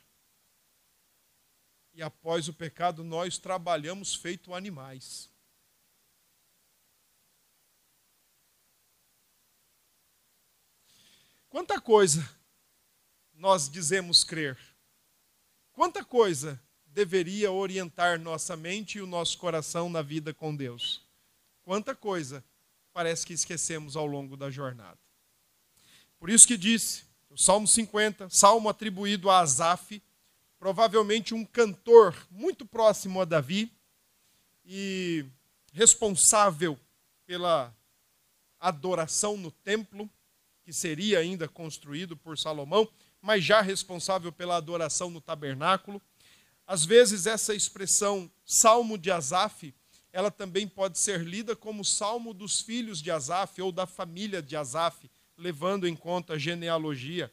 E 1.94 2.02
após 2.02 2.48
o 2.48 2.54
pecado 2.54 3.04
nós 3.04 3.38
trabalhamos 3.38 4.16
feito 4.16 4.54
animais. 4.54 5.30
Quanta 11.48 11.80
coisa 11.80 12.28
nós 13.34 13.70
dizemos 13.70 14.24
crer. 14.24 14.58
Quanta 15.72 16.04
coisa 16.04 16.62
deveria 16.86 17.52
orientar 17.52 18.20
nossa 18.20 18.56
mente 18.56 18.98
e 18.98 19.02
o 19.02 19.08
nosso 19.08 19.38
coração 19.38 19.90
na 19.90 20.02
vida 20.02 20.34
com 20.34 20.56
Deus. 20.56 21.06
Quanta 21.64 21.96
coisa 21.96 22.44
parece 22.94 23.26
que 23.26 23.34
esquecemos 23.34 23.96
ao 23.96 24.06
longo 24.06 24.36
da 24.36 24.50
jornada. 24.50 24.98
Por 26.20 26.30
isso 26.30 26.48
que 26.48 26.58
disse, 26.58 27.04
o 27.30 27.38
Salmo 27.38 27.68
50, 27.68 28.30
salmo 28.30 28.70
atribuído 28.70 29.30
a 29.30 29.40
Asaf, 29.40 30.02
provavelmente 30.60 31.34
um 31.34 31.44
cantor 31.44 32.16
muito 32.30 32.66
próximo 32.66 33.22
a 33.22 33.26
Davi 33.26 33.72
e 34.66 35.26
responsável 35.74 36.78
pela 37.26 37.76
adoração 38.60 39.38
no 39.38 39.50
templo, 39.50 40.10
que 40.64 40.72
seria 40.72 41.20
ainda 41.20 41.48
construído 41.48 42.16
por 42.16 42.38
Salomão, 42.38 42.88
mas 43.22 43.44
já 43.44 43.62
responsável 43.62 44.32
pela 44.32 44.58
adoração 44.58 45.10
no 45.10 45.20
tabernáculo. 45.20 46.02
Às 46.68 46.86
vezes 46.86 47.26
essa 47.26 47.56
expressão 47.56 48.32
Salmo 48.46 48.98
de 48.98 49.10
Asaf 49.10 49.74
ela 50.14 50.30
também 50.30 50.68
pode 50.68 51.00
ser 51.00 51.22
lida 51.22 51.56
como 51.56 51.86
salmo 51.86 52.34
dos 52.34 52.62
filhos 52.62 53.02
de 53.02 53.10
Asaf 53.10 53.62
ou 53.62 53.72
da 53.72 53.86
família 53.88 54.42
de 54.42 54.56
Asaf, 54.56 55.10
levando 55.38 55.88
em 55.88 55.96
conta 55.96 56.34
a 56.34 56.38
genealogia. 56.38 57.32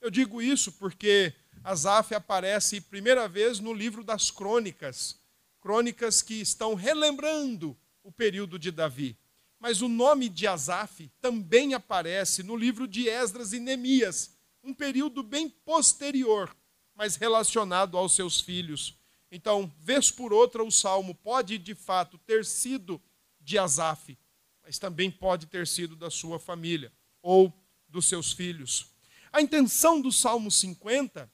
Eu 0.00 0.10
digo 0.10 0.42
isso 0.42 0.72
porque 0.72 1.32
Asaf 1.64 2.14
aparece 2.14 2.80
primeira 2.80 3.26
vez 3.26 3.60
no 3.60 3.72
livro 3.72 4.04
das 4.04 4.30
crônicas, 4.30 5.18
crônicas 5.60 6.22
que 6.22 6.34
estão 6.34 6.74
relembrando 6.74 7.76
o 8.02 8.12
período 8.12 8.58
de 8.58 8.70
Davi. 8.70 9.18
Mas 9.58 9.82
o 9.82 9.88
nome 9.88 10.28
de 10.28 10.46
Asaf 10.46 11.10
também 11.20 11.74
aparece 11.74 12.42
no 12.42 12.56
livro 12.56 12.86
de 12.86 13.08
Esdras 13.08 13.52
e 13.52 13.58
Neemias, 13.58 14.36
um 14.62 14.72
período 14.72 15.22
bem 15.22 15.48
posterior, 15.48 16.54
mas 16.94 17.16
relacionado 17.16 17.96
aos 17.96 18.14
seus 18.14 18.40
filhos. 18.40 18.97
Então, 19.30 19.72
vez 19.78 20.10
por 20.10 20.32
outra, 20.32 20.64
o 20.64 20.70
salmo 20.70 21.14
pode 21.14 21.58
de 21.58 21.74
fato 21.74 22.16
ter 22.18 22.44
sido 22.44 23.00
de 23.40 23.58
Asaf, 23.58 24.18
mas 24.62 24.78
também 24.78 25.10
pode 25.10 25.46
ter 25.46 25.66
sido 25.66 25.94
da 25.94 26.10
sua 26.10 26.38
família 26.38 26.92
ou 27.22 27.52
dos 27.88 28.06
seus 28.06 28.32
filhos. 28.32 28.90
A 29.32 29.40
intenção 29.40 30.00
do 30.00 30.10
Salmo 30.10 30.50
50 30.50 31.30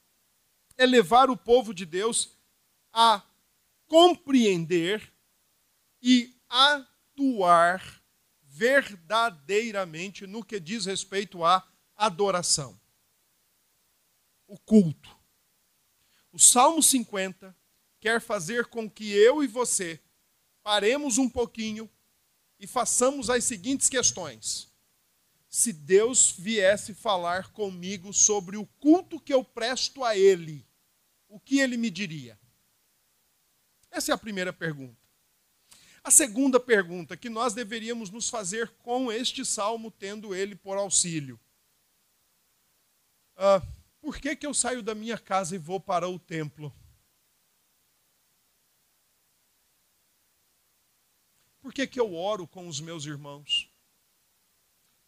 é 0.76 0.86
levar 0.86 1.30
o 1.30 1.36
povo 1.36 1.72
de 1.72 1.86
Deus 1.86 2.36
a 2.92 3.22
compreender 3.86 5.12
e 6.02 6.34
atuar 6.48 8.02
verdadeiramente 8.42 10.26
no 10.26 10.44
que 10.44 10.60
diz 10.60 10.86
respeito 10.86 11.44
à 11.44 11.66
adoração, 11.96 12.78
o 14.46 14.58
culto. 14.58 15.16
O 16.32 16.38
Salmo 16.38 16.82
50 16.82 17.56
quer 18.04 18.20
fazer 18.20 18.66
com 18.66 18.88
que 18.88 19.12
eu 19.12 19.42
e 19.42 19.46
você 19.46 19.98
paremos 20.62 21.16
um 21.16 21.26
pouquinho 21.26 21.90
e 22.60 22.66
façamos 22.66 23.30
as 23.30 23.44
seguintes 23.44 23.88
questões. 23.88 24.70
Se 25.48 25.72
Deus 25.72 26.34
viesse 26.38 26.92
falar 26.92 27.50
comigo 27.52 28.12
sobre 28.12 28.58
o 28.58 28.66
culto 28.78 29.18
que 29.18 29.32
eu 29.32 29.42
presto 29.42 30.04
a 30.04 30.14
Ele, 30.14 30.66
o 31.26 31.40
que 31.40 31.60
Ele 31.60 31.78
me 31.78 31.88
diria? 31.88 32.38
Essa 33.90 34.12
é 34.12 34.14
a 34.14 34.18
primeira 34.18 34.52
pergunta. 34.52 35.00
A 36.02 36.10
segunda 36.10 36.60
pergunta 36.60 37.16
que 37.16 37.30
nós 37.30 37.54
deveríamos 37.54 38.10
nos 38.10 38.28
fazer 38.28 38.68
com 38.82 39.10
este 39.10 39.46
salmo, 39.46 39.90
tendo 39.90 40.34
ele 40.34 40.54
por 40.54 40.76
auxílio: 40.76 41.40
uh, 43.38 43.66
Por 43.98 44.18
que, 44.18 44.36
que 44.36 44.46
eu 44.46 44.52
saio 44.52 44.82
da 44.82 44.94
minha 44.94 45.16
casa 45.16 45.54
e 45.54 45.58
vou 45.58 45.80
para 45.80 46.06
o 46.06 46.18
templo? 46.18 46.70
Por 51.64 51.72
que, 51.72 51.86
que 51.86 51.98
eu 51.98 52.14
oro 52.14 52.46
com 52.46 52.68
os 52.68 52.78
meus 52.78 53.06
irmãos? 53.06 53.70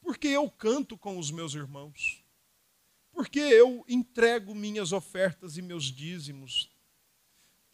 Por 0.00 0.16
que 0.16 0.28
eu 0.28 0.50
canto 0.50 0.96
com 0.96 1.18
os 1.18 1.30
meus 1.30 1.52
irmãos? 1.52 2.24
Por 3.12 3.28
que 3.28 3.40
eu 3.40 3.84
entrego 3.86 4.54
minhas 4.54 4.90
ofertas 4.90 5.58
e 5.58 5.60
meus 5.60 5.84
dízimos? 5.84 6.74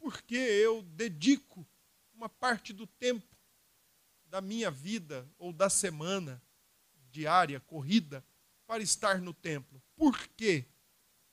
Por 0.00 0.20
que 0.20 0.34
eu 0.34 0.82
dedico 0.82 1.64
uma 2.12 2.28
parte 2.28 2.72
do 2.72 2.84
tempo 2.84 3.36
da 4.26 4.40
minha 4.40 4.68
vida 4.68 5.30
ou 5.38 5.52
da 5.52 5.70
semana 5.70 6.42
diária, 7.12 7.60
corrida, 7.60 8.26
para 8.66 8.82
estar 8.82 9.20
no 9.20 9.32
templo? 9.32 9.80
Por 9.94 10.26
que 10.30 10.64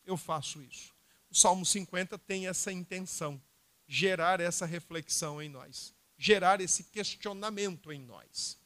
eu 0.05 0.17
faço 0.17 0.61
isso? 0.61 0.93
O 1.31 1.35
Salmo 1.35 1.65
50 1.65 2.15
tem 2.19 2.47
essa 2.47 2.71
intenção, 2.71 3.41
gerar 3.87 4.39
essa 4.39 4.67
reflexão 4.67 5.41
em 5.41 5.49
nós 5.49 5.97
gerar 6.19 6.59
esse 6.59 6.83
questionamento 6.83 7.91
em 7.93 8.01
nós. 8.01 8.59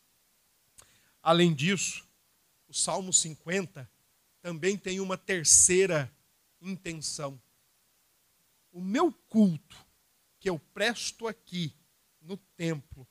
Além 1.21 1.53
disso, 1.53 2.05
o 2.67 2.73
Salmo 2.73 3.13
50 3.13 3.89
também 4.41 4.75
tem 4.75 4.99
uma 4.99 5.15
terceira 5.15 6.11
intenção. 6.59 7.39
O 8.71 8.81
meu 8.81 9.13
culto 9.29 9.77
que 10.39 10.49
eu 10.49 10.57
presto 10.57 11.27
aqui 11.27 11.71
no 12.19 12.35
templo, 12.57 13.07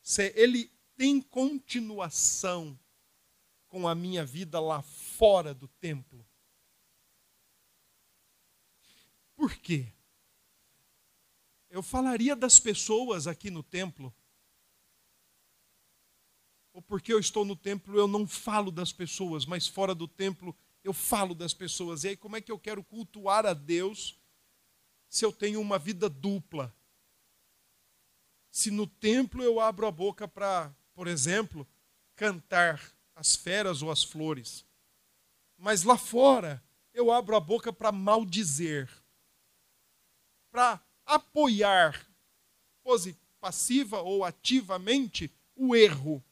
se 0.00 0.32
ele 0.36 0.70
tem 0.96 1.20
continuação 1.20 2.78
com 3.66 3.88
a 3.88 3.94
minha 3.94 4.24
vida 4.24 4.60
lá 4.60 4.80
fora 4.80 5.52
do 5.52 5.66
templo. 5.66 6.24
Por 9.34 9.56
quê? 9.56 9.92
Eu 11.80 11.82
falaria 11.82 12.36
das 12.36 12.60
pessoas 12.60 13.26
aqui 13.26 13.50
no 13.50 13.62
templo. 13.62 14.14
Ou 16.74 16.82
porque 16.82 17.10
eu 17.10 17.18
estou 17.18 17.42
no 17.42 17.56
templo, 17.56 17.98
eu 17.98 18.06
não 18.06 18.28
falo 18.28 18.70
das 18.70 18.92
pessoas, 18.92 19.46
mas 19.46 19.66
fora 19.66 19.94
do 19.94 20.06
templo 20.06 20.54
eu 20.84 20.92
falo 20.92 21.34
das 21.34 21.54
pessoas. 21.54 22.04
E 22.04 22.08
aí, 22.08 22.16
como 22.18 22.36
é 22.36 22.40
que 22.42 22.52
eu 22.52 22.58
quero 22.58 22.84
cultuar 22.84 23.46
a 23.46 23.54
Deus 23.54 24.20
se 25.08 25.24
eu 25.24 25.32
tenho 25.32 25.58
uma 25.58 25.78
vida 25.78 26.06
dupla? 26.10 26.70
Se 28.50 28.70
no 28.70 28.86
templo 28.86 29.42
eu 29.42 29.58
abro 29.58 29.86
a 29.86 29.90
boca 29.90 30.28
para, 30.28 30.70
por 30.92 31.06
exemplo, 31.06 31.66
cantar 32.14 32.78
as 33.14 33.34
feras 33.34 33.80
ou 33.80 33.90
as 33.90 34.04
flores. 34.04 34.66
Mas 35.56 35.82
lá 35.82 35.96
fora, 35.96 36.62
eu 36.92 37.10
abro 37.10 37.34
a 37.34 37.40
boca 37.40 37.72
para 37.72 37.90
maldizer, 37.90 38.86
para 40.50 40.78
apoiar 41.14 42.06
passiva 43.40 44.00
ou 44.00 44.24
ativamente 44.24 45.32
o 45.56 45.74
erro. 45.74 46.22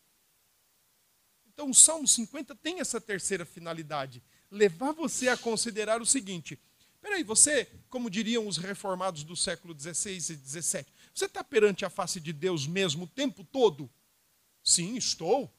Então, 1.47 1.71
o 1.71 1.75
Salmo 1.75 2.07
50 2.07 2.55
tem 2.55 2.81
essa 2.81 3.01
terceira 3.01 3.45
finalidade: 3.45 4.23
levar 4.51 4.93
você 4.93 5.29
a 5.29 5.37
considerar 5.37 6.01
o 6.01 6.07
seguinte. 6.07 6.59
Peraí, 7.01 7.23
você, 7.23 7.67
como 7.89 8.11
diriam 8.11 8.47
os 8.47 8.57
reformados 8.57 9.25
do 9.25 9.37
século 9.37 9.79
XVI 9.79 10.17
e 10.17 10.21
XVII, 10.21 10.87
você 11.15 11.25
está 11.25 11.43
perante 11.43 11.85
a 11.85 11.91
face 11.91 12.21
de 12.21 12.33
Deus 12.33 12.67
mesmo 12.67 13.05
o 13.05 13.09
tempo 13.09 13.45
todo? 13.45 13.91
Sim, 14.63 14.97
estou. 14.97 15.53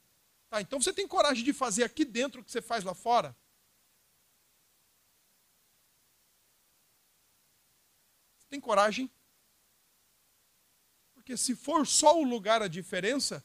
Tá, 0.50 0.62
então 0.62 0.82
você 0.82 0.92
tem 0.92 1.08
coragem 1.08 1.44
de 1.44 1.54
fazer 1.54 1.84
aqui 1.84 2.04
dentro 2.04 2.42
o 2.42 2.44
que 2.44 2.52
você 2.52 2.62
faz 2.62 2.84
lá 2.84 2.94
fora? 2.94 3.36
Tem 8.50 8.60
coragem? 8.60 9.10
Porque 11.14 11.38
se 11.38 11.56
for 11.56 11.86
só 11.86 12.20
o 12.20 12.24
lugar 12.24 12.62
a 12.62 12.68
diferença, 12.68 13.44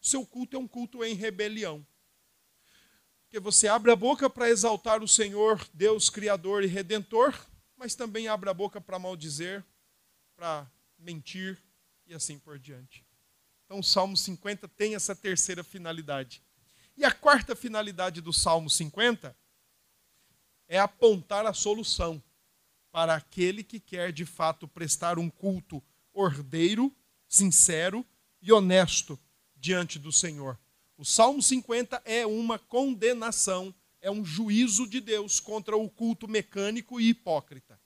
seu 0.00 0.26
culto 0.26 0.56
é 0.56 0.58
um 0.58 0.66
culto 0.66 1.04
em 1.04 1.14
rebelião. 1.14 1.86
Porque 3.24 3.38
você 3.38 3.68
abre 3.68 3.90
a 3.90 3.96
boca 3.96 4.28
para 4.28 4.50
exaltar 4.50 5.02
o 5.02 5.08
Senhor, 5.08 5.64
Deus 5.72 6.10
Criador 6.10 6.64
e 6.64 6.66
Redentor, 6.66 7.38
mas 7.76 7.94
também 7.94 8.28
abre 8.28 8.48
a 8.48 8.54
boca 8.54 8.80
para 8.80 8.98
maldizer, 8.98 9.64
para 10.34 10.70
mentir 10.98 11.62
e 12.06 12.14
assim 12.14 12.38
por 12.38 12.58
diante. 12.58 13.04
Então 13.64 13.78
o 13.78 13.84
Salmo 13.84 14.16
50 14.16 14.68
tem 14.68 14.94
essa 14.94 15.14
terceira 15.14 15.62
finalidade. 15.62 16.42
E 16.96 17.04
a 17.04 17.12
quarta 17.12 17.56
finalidade 17.56 18.20
do 18.20 18.32
Salmo 18.32 18.68
50 18.68 19.36
é 20.68 20.78
apontar 20.78 21.46
a 21.46 21.52
solução 21.52 22.22
para 22.92 23.14
aquele 23.14 23.64
que 23.64 23.80
quer 23.80 24.12
de 24.12 24.26
fato 24.26 24.68
prestar 24.68 25.18
um 25.18 25.30
culto 25.30 25.82
ordeiro, 26.12 26.94
sincero 27.26 28.06
e 28.40 28.52
honesto 28.52 29.18
diante 29.56 29.98
do 29.98 30.12
Senhor. 30.12 30.58
O 30.98 31.04
Salmo 31.04 31.42
50 31.42 32.02
é 32.04 32.26
uma 32.26 32.58
condenação, 32.58 33.74
é 34.00 34.10
um 34.10 34.24
juízo 34.24 34.86
de 34.86 35.00
Deus 35.00 35.40
contra 35.40 35.76
o 35.76 35.88
culto 35.88 36.28
mecânico 36.28 37.00
e 37.00 37.08
hipócrita. 37.08 37.80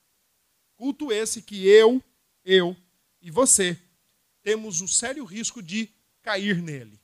Culto 0.74 1.12
esse 1.12 1.40
que 1.40 1.66
eu, 1.66 2.02
eu 2.44 2.76
e 3.22 3.30
você 3.30 3.80
temos 4.42 4.80
o 4.80 4.88
sério 4.88 5.24
risco 5.24 5.62
de 5.62 5.88
cair 6.20 6.60
nele. 6.60 7.00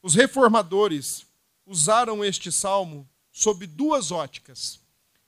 Os 0.00 0.14
reformadores 0.14 1.26
usaram 1.66 2.24
este 2.24 2.50
salmo 2.50 3.08
sob 3.30 3.66
duas 3.66 4.10
óticas. 4.10 4.80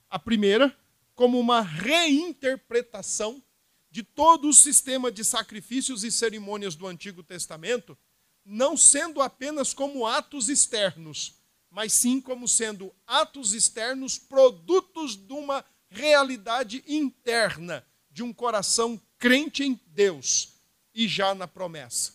A 0.08 0.18
primeira, 0.18 0.76
como 1.14 1.38
uma 1.38 1.60
reinterpretação 1.60 3.42
de 3.90 4.02
todo 4.02 4.48
o 4.48 4.52
sistema 4.52 5.10
de 5.12 5.24
sacrifícios 5.24 6.02
e 6.02 6.10
cerimônias 6.10 6.74
do 6.74 6.86
Antigo 6.86 7.22
Testamento, 7.22 7.96
não 8.44 8.76
sendo 8.76 9.22
apenas 9.22 9.72
como 9.72 10.06
atos 10.06 10.48
externos, 10.48 11.34
mas 11.70 11.92
sim 11.92 12.20
como 12.20 12.48
sendo 12.48 12.92
atos 13.06 13.52
externos 13.52 14.18
produtos 14.18 15.16
de 15.16 15.32
uma 15.32 15.64
realidade 15.88 16.84
interna, 16.86 17.86
de 18.10 18.22
um 18.22 18.32
coração 18.32 19.00
crente 19.18 19.62
em 19.62 19.80
Deus 19.86 20.54
e 20.92 21.08
já 21.08 21.34
na 21.34 21.46
promessa. 21.46 22.12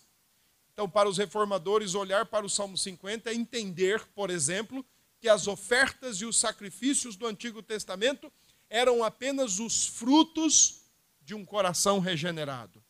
Então, 0.73 0.89
para 0.89 1.09
os 1.09 1.17
reformadores, 1.17 1.95
olhar 1.95 2.25
para 2.25 2.45
o 2.45 2.49
Salmo 2.49 2.77
50 2.77 3.29
é 3.29 3.33
entender, 3.33 4.05
por 4.15 4.29
exemplo, 4.29 4.85
que 5.19 5.27
as 5.27 5.47
ofertas 5.47 6.21
e 6.21 6.25
os 6.25 6.37
sacrifícios 6.37 7.15
do 7.15 7.27
Antigo 7.27 7.61
Testamento 7.61 8.31
eram 8.69 9.03
apenas 9.03 9.59
os 9.59 9.87
frutos 9.87 10.81
de 11.21 11.33
um 11.33 11.45
coração 11.45 11.99
regenerado. 11.99 12.83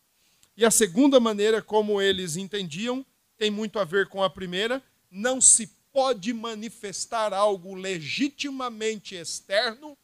E 0.55 0.65
a 0.65 0.71
segunda 0.71 1.19
maneira 1.19 1.61
como 1.61 2.01
eles 2.01 2.35
entendiam 2.35 3.05
tem 3.37 3.49
muito 3.49 3.79
a 3.79 3.85
ver 3.85 4.07
com 4.07 4.21
a 4.21 4.29
primeira: 4.29 4.83
não 5.09 5.39
se 5.39 5.67
pode 5.91 6.33
manifestar 6.33 7.33
algo 7.33 7.73
legitimamente 7.73 9.15
externo 9.15 9.97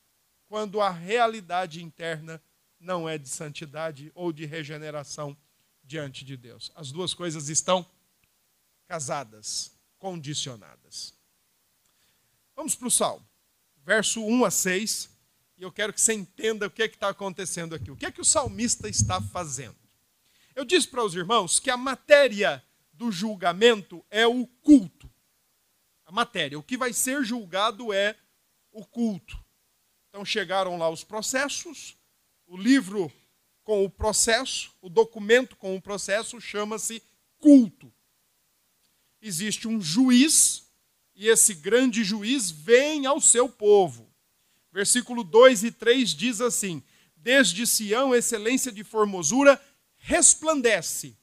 quando 0.47 0.79
a 0.79 0.89
realidade 0.89 1.83
interna 1.83 2.41
não 2.79 3.07
é 3.07 3.17
de 3.17 3.27
santidade 3.27 4.11
ou 4.15 4.31
de 4.31 4.45
regeneração 4.45 5.35
diante 5.83 6.23
de 6.23 6.37
Deus. 6.37 6.71
As 6.75 6.91
duas 6.91 7.13
coisas 7.13 7.49
estão 7.49 7.85
casadas, 8.87 9.71
condicionadas. 9.97 11.13
Vamos 12.55 12.75
para 12.75 12.87
o 12.87 12.91
Salmo, 12.91 13.27
verso 13.83 14.23
1 14.23 14.45
a 14.45 14.51
6, 14.51 15.09
e 15.57 15.63
eu 15.63 15.71
quero 15.71 15.93
que 15.93 16.01
você 16.01 16.13
entenda 16.13 16.67
o 16.67 16.71
que 16.71 16.83
é 16.83 16.85
está 16.85 17.09
acontecendo 17.09 17.73
aqui. 17.75 17.89
O 17.89 17.95
que 17.95 18.05
é 18.05 18.11
que 18.11 18.21
o 18.21 18.25
salmista 18.25 18.89
está 18.89 19.21
fazendo? 19.21 19.77
Eu 20.55 20.65
disse 20.65 20.87
para 20.87 21.03
os 21.03 21.15
irmãos 21.15 21.59
que 21.59 21.69
a 21.69 21.77
matéria 21.77 22.63
do 22.93 23.11
julgamento 23.11 24.05
é 24.09 24.25
o 24.27 24.45
culto. 24.45 25.09
A 26.05 26.11
matéria, 26.11 26.59
o 26.59 26.63
que 26.63 26.77
vai 26.77 26.93
ser 26.93 27.23
julgado 27.23 27.91
é 27.91 28.15
o 28.71 28.85
culto. 28.85 29.37
Então 30.09 30.23
chegaram 30.23 30.77
lá 30.77 30.89
os 30.89 31.03
processos, 31.03 31.97
o 32.47 32.55
livro 32.55 33.11
com 33.63 33.83
o 33.83 33.89
processo, 33.89 34.71
o 34.81 34.89
documento 34.89 35.55
com 35.55 35.75
o 35.75 35.81
processo 35.81 36.39
chama-se 36.39 37.01
culto. 37.39 37.91
Existe 39.21 39.67
um 39.67 39.81
juiz, 39.81 40.69
e 41.15 41.27
esse 41.27 41.53
grande 41.55 42.03
juiz 42.03 42.51
vem 42.51 43.05
ao 43.05 43.19
seu 43.19 43.49
povo. 43.49 44.14
Versículo 44.75 45.23
2 45.23 45.63
e 45.63 45.71
3 45.71 46.09
diz 46.13 46.41
assim: 46.41 46.83
Desde 47.15 47.65
Sião, 47.65 48.13
excelência 48.13 48.73
de 48.73 48.83
formosura, 48.83 49.57
resplandece 49.95 51.15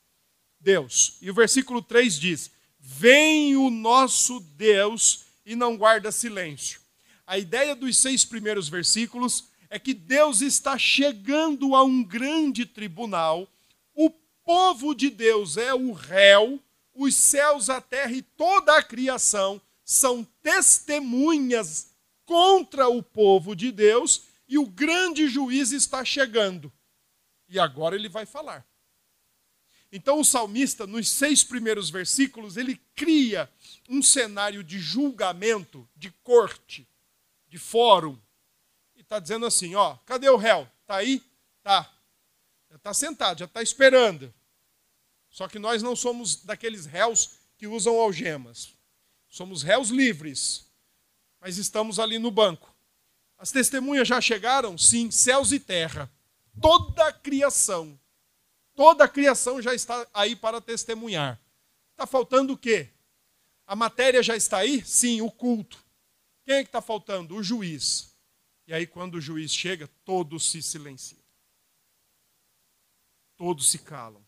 Deus. 0.58 1.18
E 1.20 1.30
o 1.30 1.34
versículo 1.34 1.82
3 1.82 2.18
diz: 2.18 2.50
Vem 2.80 3.54
o 3.54 3.68
nosso 3.68 4.40
Deus 4.40 5.26
e 5.44 5.54
não 5.54 5.76
guarda 5.76 6.10
silêncio. 6.10 6.80
A 7.26 7.36
ideia 7.36 7.76
dos 7.76 7.98
seis 7.98 8.24
primeiros 8.24 8.70
versículos 8.70 9.44
é 9.68 9.78
que 9.78 9.92
Deus 9.92 10.40
está 10.40 10.78
chegando 10.78 11.76
a 11.76 11.84
um 11.84 12.02
grande 12.02 12.64
tribunal, 12.64 13.46
o 13.94 14.08
povo 14.42 14.94
de 14.94 15.10
Deus 15.10 15.58
é 15.58 15.74
o 15.74 15.92
réu, 15.92 16.58
os 16.94 17.14
céus, 17.14 17.68
a 17.68 17.82
terra 17.82 18.12
e 18.12 18.22
toda 18.22 18.78
a 18.78 18.82
criação 18.82 19.60
são 19.84 20.26
testemunhas 20.42 21.91
contra 22.32 22.88
o 22.88 23.02
povo 23.02 23.54
de 23.54 23.70
Deus 23.70 24.22
e 24.48 24.56
o 24.56 24.64
grande 24.64 25.28
juiz 25.28 25.70
está 25.70 26.02
chegando. 26.02 26.72
E 27.46 27.58
agora 27.58 27.94
ele 27.94 28.08
vai 28.08 28.24
falar. 28.24 28.66
Então 29.92 30.18
o 30.18 30.24
salmista, 30.24 30.86
nos 30.86 31.10
seis 31.10 31.44
primeiros 31.44 31.90
versículos, 31.90 32.56
ele 32.56 32.80
cria 32.94 33.52
um 33.86 34.00
cenário 34.00 34.64
de 34.64 34.78
julgamento, 34.78 35.86
de 35.94 36.10
corte, 36.22 36.88
de 37.48 37.58
fórum, 37.58 38.18
está 38.96 39.18
dizendo 39.18 39.44
assim: 39.44 39.74
ó, 39.74 39.98
cadê 40.06 40.30
o 40.30 40.38
réu? 40.38 40.66
Está 40.80 40.96
aí? 40.96 41.22
Tá. 41.62 41.94
Já 42.70 42.76
está 42.76 42.94
sentado, 42.94 43.40
já 43.40 43.44
está 43.44 43.62
esperando. 43.62 44.32
Só 45.28 45.46
que 45.48 45.58
nós 45.58 45.82
não 45.82 45.94
somos 45.94 46.36
daqueles 46.36 46.86
réus 46.86 47.32
que 47.58 47.66
usam 47.66 48.00
algemas. 48.00 48.74
Somos 49.28 49.62
réus 49.62 49.90
livres, 49.90 50.71
mas 51.42 51.58
estamos 51.58 51.98
ali 51.98 52.20
no 52.20 52.30
banco. 52.30 52.72
As 53.36 53.50
testemunhas 53.50 54.06
já 54.06 54.20
chegaram? 54.20 54.78
Sim, 54.78 55.10
céus 55.10 55.50
e 55.50 55.58
terra. 55.58 56.08
Toda 56.60 57.08
a 57.08 57.12
criação. 57.12 57.98
Toda 58.76 59.02
a 59.02 59.08
criação 59.08 59.60
já 59.60 59.74
está 59.74 60.06
aí 60.14 60.36
para 60.36 60.60
testemunhar. 60.60 61.42
Está 61.90 62.06
faltando 62.06 62.52
o 62.52 62.56
quê? 62.56 62.90
A 63.66 63.74
matéria 63.74 64.22
já 64.22 64.36
está 64.36 64.58
aí? 64.58 64.84
Sim, 64.84 65.20
o 65.20 65.32
culto. 65.32 65.84
Quem 66.44 66.54
é 66.54 66.62
que 66.62 66.68
está 66.68 66.80
faltando? 66.80 67.34
O 67.34 67.42
juiz. 67.42 68.16
E 68.68 68.72
aí, 68.72 68.86
quando 68.86 69.16
o 69.16 69.20
juiz 69.20 69.52
chega, 69.52 69.88
todos 70.04 70.48
se 70.48 70.62
silenciam. 70.62 71.20
Todos 73.36 73.68
se 73.68 73.80
calam. 73.80 74.24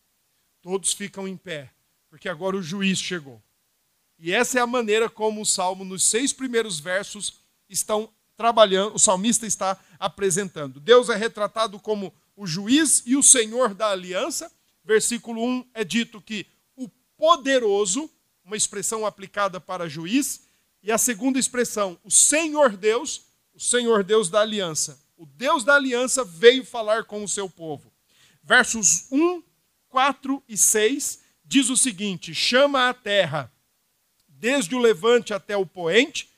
Todos 0.61 0.93
ficam 0.93 1.29
em 1.29 1.37
pé, 1.37 1.73
porque 2.09 2.29
agora 2.29 2.57
o 2.57 2.63
juiz 2.63 2.99
chegou. 2.99 3.41
E 4.25 4.33
essa 4.33 4.59
é 4.59 4.63
a 4.63 4.67
maneira 4.67 5.11
como 5.11 5.43
o 5.43 5.45
salmo, 5.45 5.85
nos 5.85 6.05
seis 6.05 6.33
primeiros 6.33 6.81
versos, 6.81 7.35
estão 7.69 8.09
trabalhando, 8.39 8.95
o 8.95 8.99
salmista 8.99 9.47
está 9.47 9.79
apresentando. 9.99 10.81
Deus 10.81 11.11
é 11.11 11.15
retratado 11.15 11.79
como 11.79 12.11
o 12.35 12.47
juiz 12.47 13.03
e 13.05 13.17
o 13.17 13.23
senhor 13.23 13.75
da 13.75 13.91
aliança. 13.91 14.51
Versículo 14.83 15.45
1 15.45 15.67
é 15.75 15.85
dito 15.85 16.23
que 16.23 16.47
o 16.75 16.89
poderoso, 17.19 18.11
uma 18.43 18.57
expressão 18.57 19.05
aplicada 19.05 19.61
para 19.61 19.91
juiz, 19.91 20.45
e 20.83 20.91
a 20.91 20.97
segunda 20.97 21.39
expressão, 21.39 21.99
o 22.03 22.11
Senhor 22.11 22.79
Deus, 22.79 23.27
o 23.53 23.61
Senhor 23.61 24.03
Deus 24.03 24.31
da 24.31 24.41
aliança. 24.41 24.99
O 25.19 25.27
Deus 25.27 25.65
da 25.65 25.75
aliança 25.75 26.25
veio 26.25 26.65
falar 26.65 27.05
com 27.05 27.23
o 27.23 27.29
seu 27.29 27.51
povo. 27.51 27.93
Versos 28.43 29.07
1, 29.13 29.43
4 29.91 30.43
e 30.49 30.57
6 30.57 31.21
diz 31.45 31.69
o 31.69 31.77
seguinte: 31.77 32.35
chama 32.35 32.89
a 32.89 32.95
terra, 32.95 33.53
desde 34.45 34.75
o 34.75 34.79
levante 34.79 35.33
até 35.33 35.57
o 35.57 35.65
poente, 35.65 36.29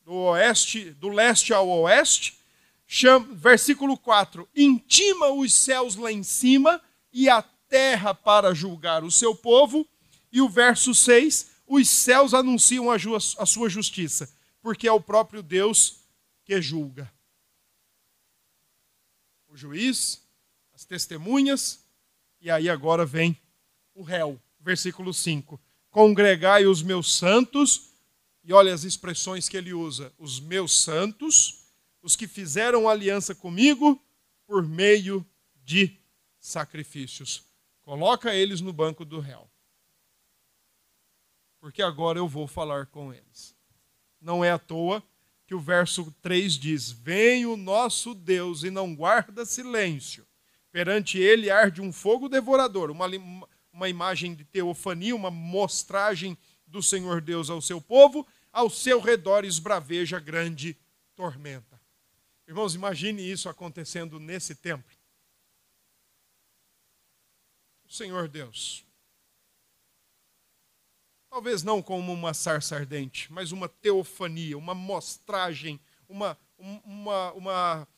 do 0.00 0.14
oeste, 0.14 0.92
do 0.92 1.10
leste 1.10 1.52
ao 1.52 1.68
oeste. 1.68 2.40
Chama, 2.86 3.26
versículo 3.34 3.98
4: 3.98 4.48
intima 4.56 5.28
os 5.28 5.52
céus 5.52 5.96
lá 5.96 6.10
em 6.10 6.22
cima 6.22 6.82
e 7.12 7.28
a 7.28 7.42
terra 7.42 8.14
para 8.14 8.54
julgar 8.54 9.04
o 9.04 9.10
seu 9.10 9.34
povo. 9.34 9.86
E 10.32 10.40
o 10.40 10.48
verso 10.48 10.94
6: 10.94 11.50
os 11.66 11.90
céus 11.90 12.32
anunciam 12.32 12.90
a, 12.90 12.96
ju 12.96 13.14
a 13.14 13.44
sua 13.44 13.68
justiça, 13.68 14.34
porque 14.62 14.88
é 14.88 14.92
o 14.92 14.98
próprio 14.98 15.42
Deus 15.42 16.00
que 16.42 16.58
julga. 16.62 17.12
O 19.46 19.54
juiz, 19.54 20.22
as 20.72 20.86
testemunhas, 20.86 21.84
e 22.40 22.50
aí 22.50 22.70
agora 22.70 23.04
vem 23.04 23.38
o 23.94 24.02
réu. 24.02 24.40
Versículo 24.58 25.12
5: 25.12 25.60
Congregai 25.96 26.66
os 26.66 26.82
meus 26.82 27.16
santos, 27.16 27.88
e 28.44 28.52
olha 28.52 28.74
as 28.74 28.84
expressões 28.84 29.48
que 29.48 29.56
ele 29.56 29.72
usa: 29.72 30.12
os 30.18 30.38
meus 30.38 30.82
santos, 30.82 31.70
os 32.02 32.14
que 32.14 32.28
fizeram 32.28 32.86
aliança 32.86 33.34
comigo 33.34 33.98
por 34.46 34.62
meio 34.62 35.24
de 35.64 35.96
sacrifícios. 36.38 37.44
Coloca 37.80 38.34
eles 38.34 38.60
no 38.60 38.74
banco 38.74 39.06
do 39.06 39.20
réu. 39.20 39.50
Porque 41.60 41.80
agora 41.80 42.18
eu 42.18 42.28
vou 42.28 42.46
falar 42.46 42.84
com 42.84 43.10
eles. 43.10 43.56
Não 44.20 44.44
é 44.44 44.50
à 44.50 44.58
toa 44.58 45.02
que 45.46 45.54
o 45.54 45.60
verso 45.60 46.14
3 46.20 46.58
diz: 46.58 46.90
Vem 46.90 47.46
o 47.46 47.56
nosso 47.56 48.14
Deus 48.14 48.64
e 48.64 48.70
não 48.70 48.94
guarda 48.94 49.46
silêncio. 49.46 50.26
Perante 50.70 51.16
ele 51.16 51.48
arde 51.48 51.80
um 51.80 51.90
fogo 51.90 52.28
devorador, 52.28 52.90
uma, 52.90 53.06
uma 53.76 53.90
imagem 53.90 54.34
de 54.34 54.42
teofania, 54.42 55.14
uma 55.14 55.30
mostragem 55.30 56.36
do 56.66 56.82
Senhor 56.82 57.20
Deus 57.20 57.50
ao 57.50 57.60
seu 57.60 57.78
povo, 57.78 58.26
ao 58.50 58.70
seu 58.70 58.98
redor 59.00 59.44
esbraveja 59.44 60.18
grande 60.18 60.78
tormenta. 61.14 61.78
Irmãos, 62.48 62.74
imagine 62.74 63.30
isso 63.30 63.50
acontecendo 63.50 64.18
nesse 64.18 64.54
templo. 64.54 64.96
O 67.84 67.92
Senhor 67.92 68.28
Deus, 68.28 68.82
talvez 71.28 71.62
não 71.62 71.82
como 71.82 72.14
uma 72.14 72.32
sarça 72.32 72.76
ardente, 72.76 73.30
mas 73.30 73.52
uma 73.52 73.68
teofania, 73.68 74.56
uma 74.56 74.74
mostragem, 74.74 75.78
uma, 76.08 76.38
uma, 76.56 77.32
uma, 77.32 77.88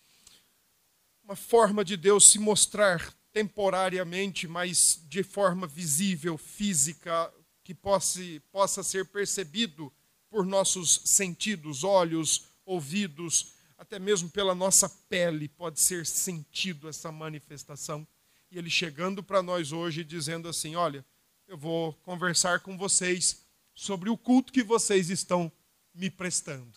uma 1.23 1.37
forma 1.37 1.85
de 1.85 1.97
Deus 1.97 2.33
se 2.33 2.38
mostrar 2.41 3.17
temporariamente, 3.38 4.48
mas 4.48 5.01
de 5.09 5.22
forma 5.22 5.64
visível, 5.64 6.37
física, 6.37 7.33
que 7.62 7.72
possa, 7.72 8.18
possa 8.51 8.83
ser 8.83 9.07
percebido 9.07 9.92
por 10.29 10.44
nossos 10.44 11.03
sentidos, 11.05 11.85
olhos, 11.85 12.48
ouvidos, 12.66 13.53
até 13.79 13.96
mesmo 14.01 14.29
pela 14.29 14.57
nossa 14.57 14.88
pele, 15.09 15.48
pode 15.48 15.81
ser 15.81 16.05
sentido 16.05 16.88
essa 16.88 17.12
manifestação. 17.12 18.05
E 18.51 18.59
ele 18.59 18.68
chegando 18.68 19.22
para 19.22 19.40
nós 19.40 19.70
hoje 19.70 20.03
dizendo 20.03 20.48
assim: 20.48 20.74
Olha, 20.74 21.07
eu 21.46 21.57
vou 21.57 21.92
conversar 22.03 22.59
com 22.59 22.77
vocês 22.77 23.44
sobre 23.72 24.11
o 24.11 24.18
culto 24.18 24.53
que 24.53 24.64
vocês 24.64 25.11
estão 25.11 25.53
me 25.94 26.11
prestando. 26.11 26.77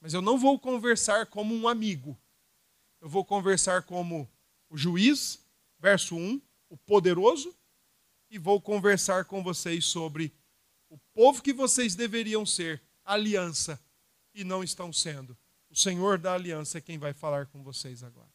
Mas 0.00 0.12
eu 0.12 0.20
não 0.20 0.36
vou 0.36 0.58
conversar 0.58 1.26
como 1.26 1.54
um 1.54 1.68
amigo. 1.68 2.18
Eu 3.00 3.08
vou 3.08 3.24
conversar 3.24 3.82
como 3.82 4.28
o 4.72 4.76
juiz, 4.78 5.38
verso 5.78 6.16
1, 6.16 6.40
o 6.70 6.78
poderoso, 6.78 7.54
e 8.30 8.38
vou 8.38 8.58
conversar 8.58 9.26
com 9.26 9.42
vocês 9.42 9.84
sobre 9.84 10.32
o 10.88 10.96
povo 11.12 11.42
que 11.42 11.52
vocês 11.52 11.94
deveriam 11.94 12.46
ser, 12.46 12.82
aliança, 13.04 13.78
e 14.34 14.42
não 14.42 14.64
estão 14.64 14.90
sendo. 14.90 15.36
O 15.68 15.76
Senhor 15.76 16.16
da 16.16 16.32
aliança 16.32 16.78
é 16.78 16.80
quem 16.80 16.98
vai 16.98 17.12
falar 17.12 17.46
com 17.46 17.62
vocês 17.62 18.02
agora. 18.02 18.32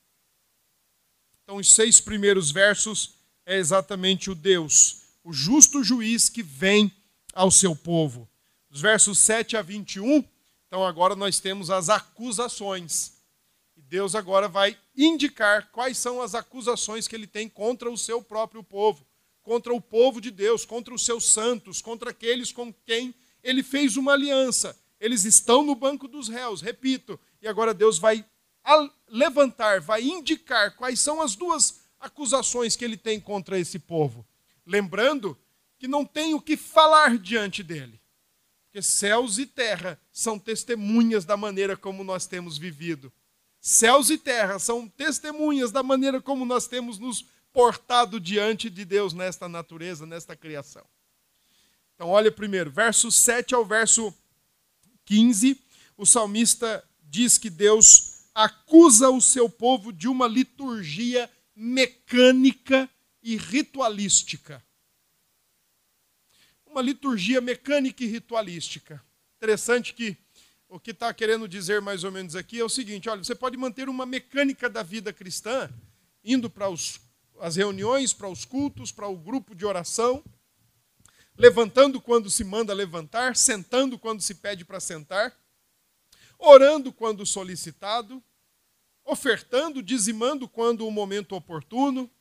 Então, 1.41 1.55
os 1.55 1.73
seis 1.73 1.99
primeiros 1.99 2.51
versos 2.51 3.15
é 3.43 3.57
exatamente 3.57 4.29
o 4.29 4.35
Deus, 4.35 5.05
o 5.23 5.33
justo 5.33 5.83
juiz 5.83 6.29
que 6.29 6.43
vem 6.43 6.95
ao 7.33 7.49
seu 7.49 7.75
povo. 7.75 8.29
Os 8.69 8.79
versos 8.79 9.17
7 9.19 9.57
a 9.57 9.63
21, 9.63 10.23
então 10.67 10.85
agora 10.85 11.15
nós 11.15 11.39
temos 11.39 11.71
as 11.71 11.89
acusações. 11.89 13.16
Deus 13.89 14.15
agora 14.15 14.49
vai 14.49 14.77
indicar 14.95 15.69
quais 15.71 15.97
são 15.97 16.21
as 16.21 16.35
acusações 16.35 17.07
que 17.07 17.15
ele 17.15 17.27
tem 17.27 17.47
contra 17.47 17.89
o 17.89 17.97
seu 17.97 18.21
próprio 18.21 18.61
povo, 18.61 19.05
contra 19.41 19.73
o 19.73 19.79
povo 19.79 20.19
de 20.19 20.29
Deus, 20.29 20.65
contra 20.65 20.93
os 20.93 21.05
seus 21.05 21.31
santos, 21.31 21.81
contra 21.81 22.09
aqueles 22.09 22.51
com 22.51 22.73
quem 22.85 23.15
ele 23.41 23.63
fez 23.63 23.95
uma 23.95 24.11
aliança. 24.11 24.77
Eles 24.99 25.23
estão 25.23 25.63
no 25.63 25.73
banco 25.73 26.07
dos 26.07 26.27
réus, 26.27 26.61
repito. 26.61 27.17
E 27.41 27.47
agora 27.47 27.73
Deus 27.73 27.97
vai 27.97 28.25
levantar, 29.07 29.79
vai 29.79 30.03
indicar 30.03 30.75
quais 30.75 30.99
são 30.99 31.21
as 31.21 31.35
duas 31.35 31.81
acusações 31.97 32.75
que 32.75 32.83
ele 32.83 32.97
tem 32.97 33.21
contra 33.21 33.57
esse 33.57 33.79
povo. 33.79 34.27
Lembrando 34.65 35.37
que 35.79 35.87
não 35.87 36.03
tem 36.03 36.33
o 36.33 36.41
que 36.41 36.57
falar 36.57 37.17
diante 37.17 37.63
dele. 37.63 38.01
Porque 38.65 38.81
céus 38.81 39.37
e 39.37 39.45
terra 39.45 39.97
são 40.11 40.37
testemunhas 40.37 41.23
da 41.23 41.37
maneira 41.37 41.77
como 41.77 42.03
nós 42.03 42.25
temos 42.27 42.57
vivido. 42.57 43.13
Céus 43.59 44.09
e 44.09 44.17
terra 44.17 44.59
são 44.59 44.87
testemunhas 44.87 45.71
da 45.71 45.83
maneira 45.83 46.21
como 46.21 46.45
nós 46.45 46.67
temos 46.67 46.99
nos 46.99 47.25
portado 47.51 48.19
diante 48.19 48.69
de 48.69 48.85
Deus 48.85 49.13
nesta 49.13 49.49
natureza, 49.49 50.05
nesta 50.05 50.35
criação. 50.35 50.85
Então, 51.95 52.09
olha 52.09 52.31
primeiro, 52.31 52.69
verso 52.69 53.11
7 53.11 53.55
ao 53.55 53.65
verso 53.65 54.13
15, 55.05 55.59
o 55.97 56.05
salmista 56.05 56.87
diz 57.01 57.37
que 57.37 57.49
Deus 57.49 58.27
acusa 58.35 59.09
o 59.09 59.19
seu 59.19 59.49
povo 59.49 59.91
de 59.91 60.07
uma 60.07 60.27
liturgia 60.27 61.27
mecânica 61.55 62.87
e 63.23 63.35
ritualística. 63.35 64.63
Uma 66.67 66.83
liturgia 66.83 67.41
mecânica 67.41 68.03
e 68.03 68.07
ritualística. 68.07 69.03
Interessante 69.37 69.93
que 69.95 70.15
o 70.69 70.79
que 70.79 70.91
está 70.91 71.13
querendo 71.13 71.47
dizer 71.47 71.81
mais 71.81 72.03
ou 72.03 72.11
menos 72.11 72.35
aqui 72.35 72.59
é 72.59 72.63
o 72.63 72.69
seguinte: 72.69 73.09
olha, 73.09 73.23
você 73.23 73.35
pode 73.35 73.57
manter 73.57 73.89
uma 73.89 74.05
mecânica 74.05 74.69
da 74.69 74.83
vida 74.83 75.13
cristã, 75.13 75.69
indo 76.23 76.49
para 76.49 76.67
as 77.39 77.55
reuniões, 77.55 78.13
para 78.13 78.29
os 78.29 78.43
cultos, 78.45 78.91
para 78.91 79.07
o 79.07 79.17
grupo 79.17 79.55
de 79.55 79.65
oração, 79.65 80.23
levantando 81.37 82.01
quando 82.01 82.29
se 82.29 82.43
manda 82.43 82.73
levantar, 82.73 83.35
sentando 83.35 83.97
quando 83.97 84.21
se 84.21 84.35
pede 84.35 84.65
para 84.65 84.79
sentar, 84.79 85.33
orando 86.37 86.91
quando 86.91 87.25
solicitado, 87.25 88.21
ofertando, 89.05 89.81
dizimando 89.81 90.49
quando 90.49 90.85
o 90.85 90.91
momento 90.91 91.33
oportuno, 91.33 92.11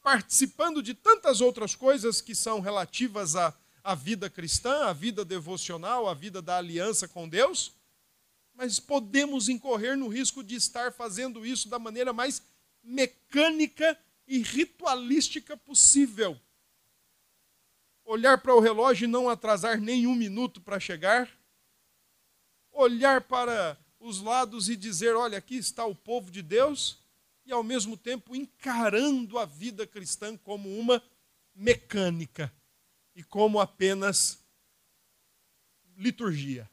participando 0.00 0.82
de 0.82 0.94
tantas 0.94 1.42
outras 1.42 1.74
coisas 1.74 2.22
que 2.22 2.34
são 2.34 2.60
relativas 2.60 3.36
à, 3.36 3.54
à 3.84 3.94
vida 3.94 4.30
cristã, 4.30 4.86
à 4.86 4.94
vida 4.94 5.22
devocional, 5.22 6.08
à 6.08 6.14
vida 6.14 6.40
da 6.40 6.56
aliança 6.56 7.06
com 7.06 7.28
Deus, 7.28 7.78
mas 8.60 8.78
podemos 8.78 9.48
incorrer 9.48 9.96
no 9.96 10.06
risco 10.06 10.44
de 10.44 10.54
estar 10.54 10.92
fazendo 10.92 11.46
isso 11.46 11.66
da 11.66 11.78
maneira 11.78 12.12
mais 12.12 12.42
mecânica 12.82 13.98
e 14.28 14.42
ritualística 14.42 15.56
possível. 15.56 16.38
Olhar 18.04 18.36
para 18.42 18.54
o 18.54 18.60
relógio 18.60 19.06
e 19.06 19.08
não 19.08 19.30
atrasar 19.30 19.80
nenhum 19.80 20.14
minuto 20.14 20.60
para 20.60 20.78
chegar, 20.78 21.26
olhar 22.70 23.22
para 23.22 23.78
os 23.98 24.20
lados 24.20 24.68
e 24.68 24.76
dizer: 24.76 25.16
olha, 25.16 25.38
aqui 25.38 25.56
está 25.56 25.86
o 25.86 25.94
povo 25.94 26.30
de 26.30 26.42
Deus, 26.42 27.02
e 27.46 27.52
ao 27.52 27.64
mesmo 27.64 27.96
tempo 27.96 28.36
encarando 28.36 29.38
a 29.38 29.46
vida 29.46 29.86
cristã 29.86 30.36
como 30.36 30.68
uma 30.78 31.02
mecânica 31.54 32.52
e 33.14 33.22
como 33.22 33.58
apenas 33.58 34.38
liturgia. 35.96 36.68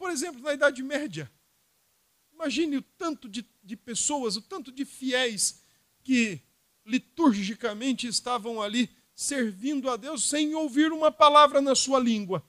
Por 0.00 0.10
exemplo, 0.10 0.40
na 0.40 0.54
Idade 0.54 0.82
Média. 0.82 1.30
Imagine 2.32 2.78
o 2.78 2.82
tanto 2.82 3.28
de, 3.28 3.48
de 3.62 3.76
pessoas, 3.76 4.34
o 4.34 4.42
tanto 4.42 4.72
de 4.72 4.84
fiéis 4.84 5.62
que 6.02 6.40
liturgicamente 6.84 8.08
estavam 8.08 8.60
ali 8.60 8.90
servindo 9.14 9.90
a 9.90 9.96
Deus 9.96 10.28
sem 10.28 10.54
ouvir 10.54 10.90
uma 10.90 11.12
palavra 11.12 11.60
na 11.60 11.74
sua 11.74 12.00
língua, 12.00 12.42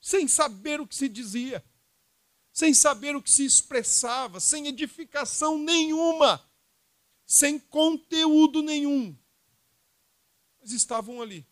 sem 0.00 0.26
saber 0.26 0.80
o 0.80 0.86
que 0.86 0.96
se 0.96 1.08
dizia 1.08 1.62
sem 2.56 2.72
saber 2.72 3.14
o 3.14 3.22
que 3.22 3.30
se 3.30 3.44
expressava, 3.44 4.40
sem 4.40 4.66
edificação 4.66 5.58
nenhuma, 5.58 6.42
sem 7.26 7.58
conteúdo 7.58 8.62
nenhum. 8.62 9.14
Mas 10.58 10.72
estavam 10.72 11.20
ali. 11.20 11.46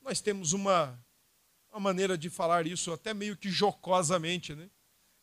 Nós 0.00 0.22
temos 0.22 0.54
uma, 0.54 0.98
uma 1.72 1.80
maneira 1.80 2.18
de 2.18 2.28
falar 2.28 2.66
isso 2.66 2.92
até 2.92 3.14
meio 3.14 3.36
que 3.36 3.50
jocosamente, 3.50 4.54
né? 4.54 4.68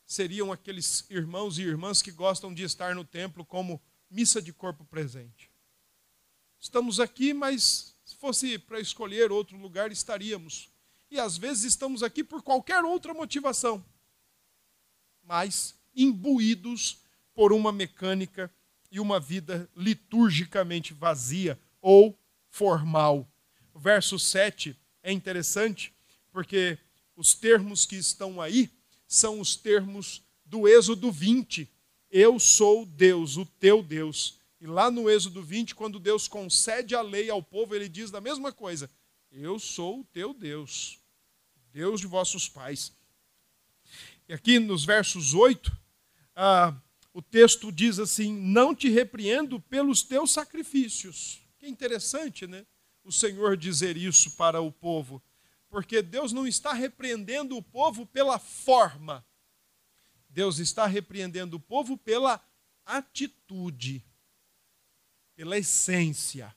Seriam 0.06 0.52
aqueles 0.52 1.06
irmãos 1.10 1.60
e 1.60 1.62
irmãs 1.62 2.02
que 2.02 2.12
gostam 2.12 2.52
de 2.52 2.64
estar 2.64 2.96
no 2.96 3.06
templo 3.06 3.46
como 3.46 3.80
missa 4.10 4.42
de 4.42 4.52
corpo 4.52 4.84
presente. 4.84 5.52
Estamos 6.60 7.00
aqui, 7.00 7.34
mas 7.34 7.96
Se 8.10 8.16
fosse 8.16 8.58
para 8.58 8.80
escolher 8.80 9.32
outro 9.32 9.56
lugar, 9.56 9.92
estaríamos. 9.92 10.68
E 11.12 11.20
às 11.20 11.38
vezes 11.38 11.64
estamos 11.66 12.02
aqui 12.02 12.24
por 12.24 12.42
qualquer 12.42 12.84
outra 12.84 13.14
motivação, 13.14 13.86
mas 15.24 15.76
imbuídos 15.96 17.04
por 17.36 17.54
uma 17.54 17.72
mecânica 17.72 18.52
e 18.92 19.00
uma 19.00 19.20
vida 19.20 19.70
liturgicamente 19.76 20.92
vazia 20.92 21.60
ou 21.80 22.18
formal. 22.50 23.32
O 23.76 23.80
verso 23.80 24.18
7 24.18 24.76
é 25.04 25.12
interessante 25.12 25.94
porque 26.32 26.78
os 27.16 27.34
termos 27.34 27.86
que 27.86 27.96
estão 27.96 28.40
aí 28.40 28.70
são 29.08 29.40
os 29.40 29.56
termos 29.56 30.22
do 30.46 30.68
Êxodo 30.68 31.12
20. 31.12 31.70
Eu 32.10 32.40
sou 32.40 32.86
Deus, 32.86 33.38
o 33.38 33.46
teu 33.46 33.84
Deus. 33.84 34.40
E 34.62 34.68
lá 34.68 34.92
no 34.92 35.10
Êxodo 35.10 35.42
20, 35.42 35.76
quando 35.76 36.00
Deus 36.00 36.28
concede 36.28 36.96
a 36.96 37.02
lei 37.02 37.30
ao 37.30 37.42
povo, 37.42 37.76
ele 37.76 37.88
diz 37.88 38.12
da 38.12 38.20
mesma 38.20 38.52
coisa: 38.52 38.90
Eu 39.32 39.60
sou 39.60 40.02
o 40.02 40.04
teu 40.06 40.34
Deus, 40.34 41.00
Deus 41.72 42.02
de 42.02 42.08
vossos 42.08 42.50
pais. 42.50 42.92
E 44.28 44.34
aqui 44.34 44.60
nos 44.60 44.86
versos 44.86 45.34
8, 45.34 45.76
ah, 46.36 46.76
o 47.14 47.22
texto 47.22 47.72
diz 47.72 48.00
assim: 48.00 48.34
Não 48.34 48.76
te 48.76 48.90
repreendo 48.90 49.60
pelos 49.60 50.04
teus 50.04 50.32
sacrifícios. 50.32 51.42
Que 51.58 51.68
interessante, 51.68 52.46
né? 52.46 52.66
O 53.04 53.12
Senhor 53.12 53.58
dizer 53.58 53.98
isso 53.98 54.32
para 54.32 54.62
o 54.62 54.72
povo. 54.72 55.22
Porque 55.70 56.02
Deus 56.02 56.34
não 56.34 56.48
está 56.48 56.74
repreendendo 56.74 57.56
o 57.56 57.62
povo 57.62 58.06
pela 58.06 58.40
forma, 58.40 59.26
Deus 60.28 60.60
está 60.60 60.86
repreendendo 60.86 61.58
o 61.58 61.60
povo 61.60 61.98
pela 61.98 62.44
atitude, 62.86 64.04
pela 65.36 65.58
essência. 65.58 66.56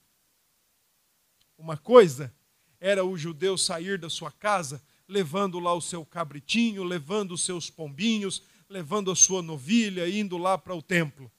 Uma 1.57 1.77
coisa 1.77 2.35
era 2.81 3.05
o 3.05 3.16
judeu 3.16 3.57
sair 3.57 3.98
da 3.98 4.11
sua 4.11 4.33
casa 4.33 4.83
levando 5.07 5.59
lá 5.61 5.75
o 5.75 5.81
seu 5.81 6.05
cabritinho, 6.07 6.83
levando 6.83 7.33
os 7.33 7.42
seus 7.42 7.68
pombinhos, 7.68 8.42
levando 8.68 9.11
a 9.11 9.16
sua 9.16 9.42
novilha, 9.42 10.09
indo 10.09 10.38
lá 10.38 10.57
para 10.57 10.75
o 10.75 10.83
templo, 10.83 11.31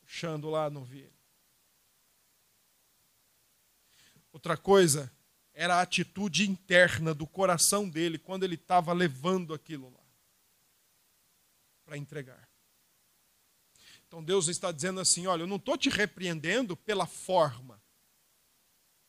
puxando 0.00 0.48
lá 0.48 0.66
a 0.66 0.70
novilha. 0.70 1.12
Outra 4.32 4.56
coisa 4.56 5.12
era 5.54 5.76
a 5.76 5.82
atitude 5.82 6.48
interna 6.48 7.12
do 7.12 7.26
coração 7.26 7.88
dele 7.88 8.18
quando 8.18 8.44
ele 8.44 8.54
estava 8.54 8.92
levando 8.92 9.52
aquilo 9.52 9.90
lá 9.90 10.00
para 11.84 11.96
entregar. 11.96 12.48
Então 14.06 14.22
Deus 14.22 14.48
está 14.48 14.72
dizendo 14.72 15.00
assim: 15.00 15.26
olha, 15.26 15.42
eu 15.42 15.46
não 15.46 15.56
estou 15.56 15.76
te 15.76 15.88
repreendendo 15.88 16.76
pela 16.76 17.06
forma. 17.06 17.82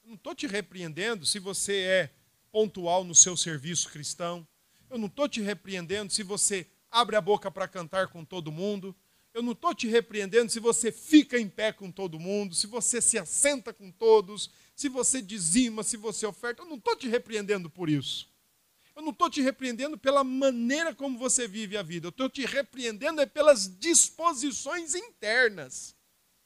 Eu 0.04 0.10
não 0.10 0.16
estou 0.16 0.36
te 0.36 0.48
repreendendo 0.48 1.26
se 1.26 1.40
você 1.40 1.82
é 1.82 2.14
pontual 2.52 3.04
no 3.04 3.16
seu 3.16 3.36
serviço 3.38 3.90
cristão. 3.90 4.48
Eu 4.90 4.98
não 4.98 5.08
estou 5.08 5.28
te 5.28 5.42
repreendendo 5.42 6.12
se 6.12 6.24
você 6.24 6.68
abre 6.92 7.16
a 7.16 7.22
boca 7.22 7.50
para 7.50 7.68
cantar 7.68 8.10
com 8.10 8.24
todo 8.24 8.52
mundo. 8.52 8.96
Eu 9.34 9.42
não 9.42 9.54
estou 9.54 9.74
te 9.74 9.88
repreendendo 9.88 10.52
se 10.52 10.60
você 10.60 10.92
fica 10.92 11.40
em 11.40 11.50
pé 11.50 11.72
com 11.72 11.90
todo 11.90 12.20
mundo, 12.20 12.54
se 12.54 12.68
você 12.68 13.02
se 13.02 13.18
assenta 13.18 13.74
com 13.74 13.92
todos, 13.92 14.52
se 14.76 14.90
você 14.90 15.22
dizima, 15.22 15.84
se 15.84 15.98
você 15.98 16.26
oferta. 16.26 16.62
Eu 16.62 16.68
não 16.68 16.78
estou 16.78 16.96
te 16.96 17.08
repreendendo 17.08 17.70
por 17.70 17.90
isso. 17.90 18.32
Eu 18.96 19.02
não 19.02 19.12
estou 19.12 19.30
te 19.30 19.42
repreendendo 19.42 19.98
pela 19.98 20.24
maneira 20.24 20.94
como 20.94 21.18
você 21.18 21.48
vive 21.48 21.78
a 21.78 21.82
vida. 21.82 22.08
Eu 22.08 22.12
estou 22.12 22.30
te 22.30 22.46
repreendendo 22.46 23.22
é 23.22 23.26
pelas 23.26 23.68
disposições 23.80 24.94
internas, 24.94 25.96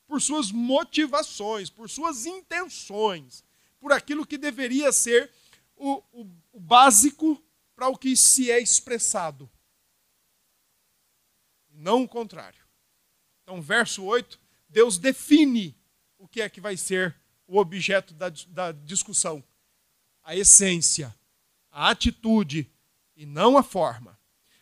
por 0.05 0.21
suas 0.21 0.51
motivações, 0.51 1.69
por 1.69 1.89
suas 1.89 2.25
intenções, 2.25 3.43
por 3.79 3.91
aquilo 3.91 4.25
que 4.25 4.37
deveria 4.37 4.91
ser 4.91 5.31
o, 5.75 6.01
o, 6.11 6.31
o 6.53 6.59
básico 6.59 7.41
para 7.75 7.89
o 7.89 7.97
que 7.97 8.15
se 8.15 8.49
é 8.49 8.59
expressado. 8.59 9.49
Não 11.69 12.03
o 12.03 12.07
contrário. 12.07 12.65
Então, 13.43 13.61
verso 13.61 14.03
8, 14.03 14.39
Deus 14.67 14.97
define 14.97 15.77
o 16.17 16.27
que 16.27 16.41
é 16.41 16.49
que 16.49 16.59
vai 16.59 16.75
ser 16.75 17.15
o 17.47 17.57
objeto 17.57 18.13
da, 18.13 18.29
da 18.49 18.71
discussão. 18.71 19.43
A 20.23 20.35
essência 20.35 21.15
a 21.77 21.91
atitude 21.91 22.67
e 23.15 23.23
não 23.23 23.55
a 23.55 23.61
forma. 23.61 24.19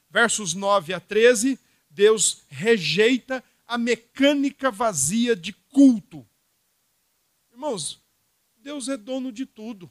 Versos 0.09 0.53
9 0.53 0.93
a 0.93 0.99
13, 0.99 1.57
Deus 1.89 2.43
rejeita 2.49 3.41
a 3.65 3.77
mecânica 3.77 4.69
vazia 4.69 5.33
de 5.33 5.53
culto. 5.53 6.27
Irmãos, 7.49 8.01
Deus 8.57 8.89
é 8.89 8.97
dono 8.97 9.31
de 9.31 9.45
tudo. 9.45 9.89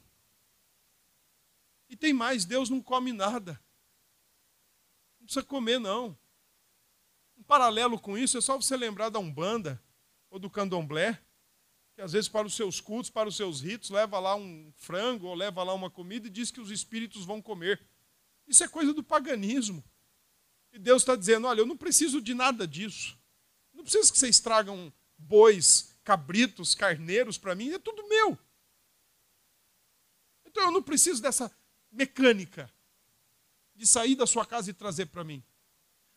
E 1.89 1.95
tem 1.95 2.13
mais, 2.13 2.45
Deus 2.45 2.69
não 2.69 2.79
come 2.79 3.11
nada. 3.11 3.59
Não 5.19 5.25
precisa 5.25 5.43
comer, 5.43 5.79
não. 5.79 6.15
Um 7.35 7.41
paralelo 7.41 7.99
com 7.99 8.15
isso 8.15 8.37
é 8.37 8.41
só 8.41 8.55
você 8.55 8.77
lembrar 8.77 9.09
da 9.09 9.17
Umbanda 9.17 9.81
ou 10.29 10.37
do 10.37 10.47
Candomblé 10.47 11.19
que 11.95 12.01
às 12.01 12.11
vezes 12.11 12.27
para 12.27 12.45
os 12.45 12.53
seus 12.53 12.81
cultos, 12.81 13.09
para 13.09 13.29
os 13.29 13.37
seus 13.37 13.61
ritos, 13.61 13.89
leva 13.89 14.19
lá 14.19 14.35
um 14.35 14.71
frango 14.75 15.27
ou 15.27 15.33
leva 15.33 15.63
lá 15.63 15.73
uma 15.73 15.89
comida 15.89 16.27
e 16.27 16.29
diz 16.29 16.51
que 16.51 16.59
os 16.59 16.69
espíritos 16.69 17.23
vão 17.23 17.41
comer. 17.41 17.81
Isso 18.45 18.63
é 18.63 18.67
coisa 18.67 18.93
do 18.93 19.01
paganismo. 19.01 19.83
E 20.73 20.77
Deus 20.77 21.01
está 21.01 21.15
dizendo: 21.15 21.47
olha, 21.47 21.61
eu 21.61 21.65
não 21.65 21.77
preciso 21.77 22.21
de 22.21 22.33
nada 22.33 22.67
disso. 22.67 23.17
Não 23.73 23.83
preciso 23.83 24.11
que 24.11 24.19
vocês 24.19 24.39
tragam 24.41 24.91
bois, 25.17 25.97
cabritos, 26.03 26.75
carneiros 26.75 27.37
para 27.37 27.55
mim, 27.55 27.71
é 27.71 27.79
tudo 27.79 28.07
meu. 28.09 28.37
Então 30.45 30.63
eu 30.63 30.71
não 30.71 30.83
preciso 30.83 31.21
dessa 31.21 31.49
mecânica 31.89 32.69
de 33.73 33.87
sair 33.87 34.15
da 34.15 34.27
sua 34.27 34.45
casa 34.45 34.69
e 34.69 34.73
trazer 34.73 35.05
para 35.05 35.23
mim. 35.23 35.41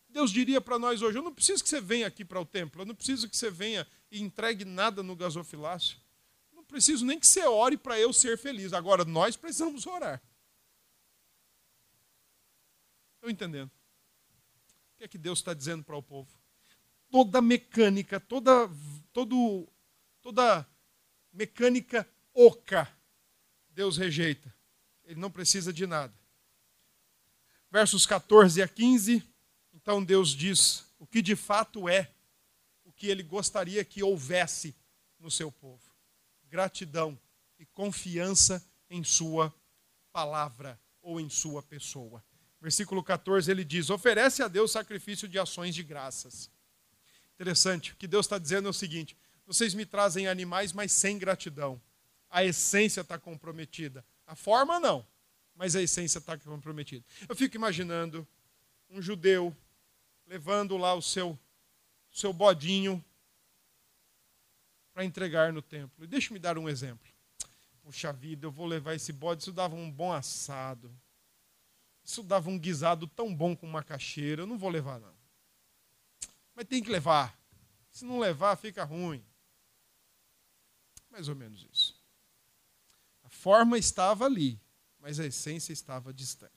Deus 0.08 0.32
diria 0.32 0.60
para 0.60 0.76
nós 0.76 1.02
hoje: 1.02 1.18
eu 1.18 1.22
não 1.22 1.34
preciso 1.34 1.62
que 1.62 1.68
você 1.68 1.80
venha 1.80 2.08
aqui 2.08 2.24
para 2.24 2.40
o 2.40 2.44
templo, 2.44 2.82
eu 2.82 2.86
não 2.86 2.96
preciso 2.96 3.28
que 3.28 3.36
você 3.36 3.48
venha 3.48 3.86
e 4.10 4.20
entregue 4.20 4.64
nada 4.64 5.02
no 5.02 5.14
gasofilácio. 5.14 5.98
Não 6.52 6.64
preciso 6.64 7.04
nem 7.04 7.18
que 7.18 7.26
você 7.26 7.44
ore 7.46 7.76
para 7.76 7.98
eu 7.98 8.12
ser 8.12 8.38
feliz. 8.38 8.72
Agora, 8.72 9.04
nós 9.04 9.36
precisamos 9.36 9.86
orar. 9.86 10.22
Estão 13.16 13.30
entendendo? 13.30 13.68
O 13.68 14.98
que 14.98 15.04
é 15.04 15.08
que 15.08 15.18
Deus 15.18 15.38
está 15.38 15.52
dizendo 15.52 15.84
para 15.84 15.96
o 15.96 16.02
povo? 16.02 16.28
Toda 17.10 17.40
mecânica, 17.40 18.20
toda, 18.20 18.70
todo, 19.12 19.68
toda 20.20 20.66
mecânica 21.32 22.08
oca, 22.34 22.88
Deus 23.70 23.96
rejeita. 23.96 24.54
Ele 25.04 25.18
não 25.18 25.30
precisa 25.30 25.72
de 25.72 25.86
nada. 25.86 26.14
Versos 27.70 28.06
14 28.06 28.62
a 28.62 28.68
15, 28.68 29.22
então 29.74 30.02
Deus 30.02 30.30
diz 30.30 30.84
o 30.98 31.06
que 31.06 31.20
de 31.22 31.36
fato 31.36 31.88
é 31.88 32.10
que 32.98 33.06
ele 33.06 33.22
gostaria 33.22 33.84
que 33.84 34.02
houvesse 34.02 34.74
no 35.18 35.30
seu 35.30 35.50
povo: 35.50 35.90
gratidão 36.50 37.18
e 37.58 37.64
confiança 37.64 38.62
em 38.90 39.02
Sua 39.04 39.54
palavra 40.12 40.78
ou 41.00 41.20
em 41.20 41.30
Sua 41.30 41.62
pessoa. 41.62 42.22
Versículo 42.60 43.02
14 43.02 43.50
ele 43.50 43.64
diz: 43.64 43.88
oferece 43.88 44.42
a 44.42 44.48
Deus 44.48 44.72
sacrifício 44.72 45.28
de 45.28 45.38
ações 45.38 45.74
de 45.74 45.82
graças. 45.82 46.50
Interessante, 47.36 47.92
o 47.92 47.96
que 47.96 48.08
Deus 48.08 48.26
está 48.26 48.36
dizendo 48.36 48.66
é 48.66 48.70
o 48.70 48.74
seguinte: 48.74 49.16
vocês 49.46 49.72
me 49.72 49.86
trazem 49.86 50.26
animais, 50.26 50.72
mas 50.72 50.92
sem 50.92 51.16
gratidão. 51.18 51.80
A 52.28 52.44
essência 52.44 53.00
está 53.00 53.16
comprometida. 53.16 54.04
A 54.26 54.34
forma 54.34 54.78
não, 54.78 55.06
mas 55.54 55.74
a 55.74 55.80
essência 55.80 56.18
está 56.18 56.36
comprometida. 56.36 57.04
Eu 57.28 57.34
fico 57.34 57.56
imaginando 57.56 58.26
um 58.90 59.00
judeu 59.00 59.56
levando 60.26 60.76
lá 60.76 60.94
o 60.94 61.00
seu 61.00 61.38
seu 62.12 62.32
bodinho 62.32 63.04
para 64.92 65.04
entregar 65.04 65.52
no 65.52 65.62
templo. 65.62 66.04
E 66.04 66.08
deixa-me 66.08 66.38
dar 66.38 66.58
um 66.58 66.68
exemplo. 66.68 67.08
Puxa 67.82 68.12
vida, 68.12 68.46
eu 68.46 68.50
vou 68.50 68.66
levar 68.66 68.94
esse 68.94 69.12
bode, 69.12 69.42
isso 69.42 69.52
dava 69.52 69.76
um 69.76 69.90
bom 69.90 70.12
assado. 70.12 70.92
Isso 72.04 72.22
dava 72.22 72.50
um 72.50 72.58
guisado 72.58 73.06
tão 73.06 73.34
bom 73.34 73.54
com 73.54 73.66
macaxeira, 73.66 74.42
eu 74.42 74.46
não 74.46 74.58
vou 74.58 74.68
levar 74.68 74.98
não. 74.98 75.14
Mas 76.54 76.66
tem 76.66 76.82
que 76.82 76.90
levar. 76.90 77.38
Se 77.90 78.04
não 78.04 78.18
levar, 78.18 78.56
fica 78.56 78.82
ruim. 78.82 79.24
Mais 81.10 81.28
ou 81.28 81.36
menos 81.36 81.66
isso. 81.72 81.96
A 83.22 83.28
forma 83.28 83.78
estava 83.78 84.24
ali, 84.24 84.60
mas 84.98 85.20
a 85.20 85.26
essência 85.26 85.72
estava 85.72 86.12
distante. 86.12 86.52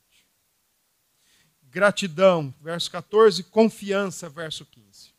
Gratidão, 1.64 2.54
verso 2.60 2.90
14, 2.90 3.44
confiança, 3.44 4.28
verso 4.28 4.66
15 4.66 5.11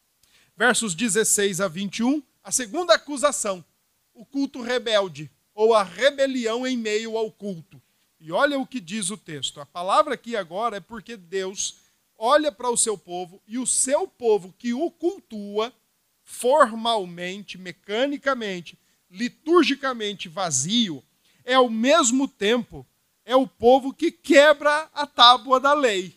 versos 0.64 0.94
16 0.94 1.60
a 1.60 1.66
21, 1.66 2.22
a 2.40 2.52
segunda 2.52 2.94
acusação, 2.94 3.64
o 4.14 4.24
culto 4.24 4.62
rebelde, 4.62 5.28
ou 5.52 5.74
a 5.74 5.82
rebelião 5.82 6.64
em 6.64 6.76
meio 6.76 7.16
ao 7.16 7.32
culto. 7.32 7.82
E 8.20 8.30
olha 8.30 8.56
o 8.56 8.64
que 8.64 8.78
diz 8.78 9.10
o 9.10 9.16
texto. 9.16 9.60
A 9.60 9.66
palavra 9.66 10.14
aqui 10.14 10.36
agora 10.36 10.76
é 10.76 10.80
porque 10.80 11.16
Deus 11.16 11.78
olha 12.16 12.52
para 12.52 12.70
o 12.70 12.76
seu 12.76 12.96
povo 12.96 13.42
e 13.44 13.58
o 13.58 13.66
seu 13.66 14.06
povo 14.06 14.54
que 14.56 14.72
o 14.72 14.88
cultua 14.88 15.74
formalmente, 16.22 17.58
mecanicamente, 17.58 18.78
liturgicamente 19.10 20.28
vazio, 20.28 21.02
é 21.44 21.54
ao 21.54 21.68
mesmo 21.68 22.28
tempo 22.28 22.86
é 23.24 23.34
o 23.34 23.48
povo 23.48 23.92
que 23.92 24.12
quebra 24.12 24.88
a 24.94 25.08
tábua 25.08 25.58
da 25.58 25.74
lei. 25.74 26.16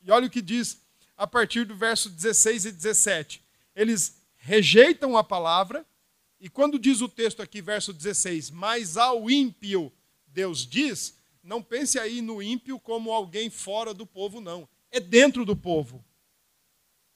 E 0.00 0.12
olha 0.12 0.28
o 0.28 0.30
que 0.30 0.40
diz 0.40 0.83
a 1.16 1.26
partir 1.26 1.64
do 1.64 1.74
verso 1.74 2.08
16 2.08 2.66
e 2.66 2.72
17. 2.72 3.42
Eles 3.74 4.20
rejeitam 4.36 5.16
a 5.16 5.24
palavra, 5.24 5.84
e 6.40 6.48
quando 6.48 6.78
diz 6.78 7.00
o 7.00 7.08
texto 7.08 7.40
aqui, 7.40 7.62
verso 7.62 7.92
16, 7.92 8.50
mas 8.50 8.96
ao 8.96 9.30
ímpio 9.30 9.92
Deus 10.26 10.66
diz, 10.66 11.16
não 11.42 11.62
pense 11.62 11.98
aí 11.98 12.20
no 12.20 12.42
ímpio 12.42 12.78
como 12.80 13.12
alguém 13.12 13.48
fora 13.48 13.94
do 13.94 14.04
povo, 14.04 14.40
não. 14.40 14.68
É 14.90 14.98
dentro 14.98 15.44
do 15.44 15.54
povo. 15.54 16.04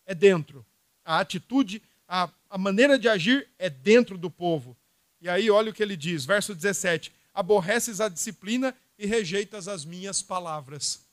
É 0.06 0.14
dentro. 0.14 0.64
A 1.04 1.18
atitude, 1.20 1.82
a, 2.06 2.30
a 2.48 2.58
maneira 2.58 2.98
de 2.98 3.08
agir 3.08 3.48
é 3.58 3.68
dentro 3.68 4.16
do 4.16 4.30
povo. 4.30 4.76
E 5.20 5.28
aí, 5.28 5.50
olha 5.50 5.70
o 5.70 5.74
que 5.74 5.82
ele 5.82 5.96
diz, 5.96 6.24
verso 6.24 6.54
17: 6.54 7.12
Aborreces 7.34 8.00
a 8.00 8.08
disciplina 8.08 8.74
e 8.98 9.06
rejeitas 9.06 9.66
as 9.66 9.84
minhas 9.84 10.22
palavras. 10.22 11.07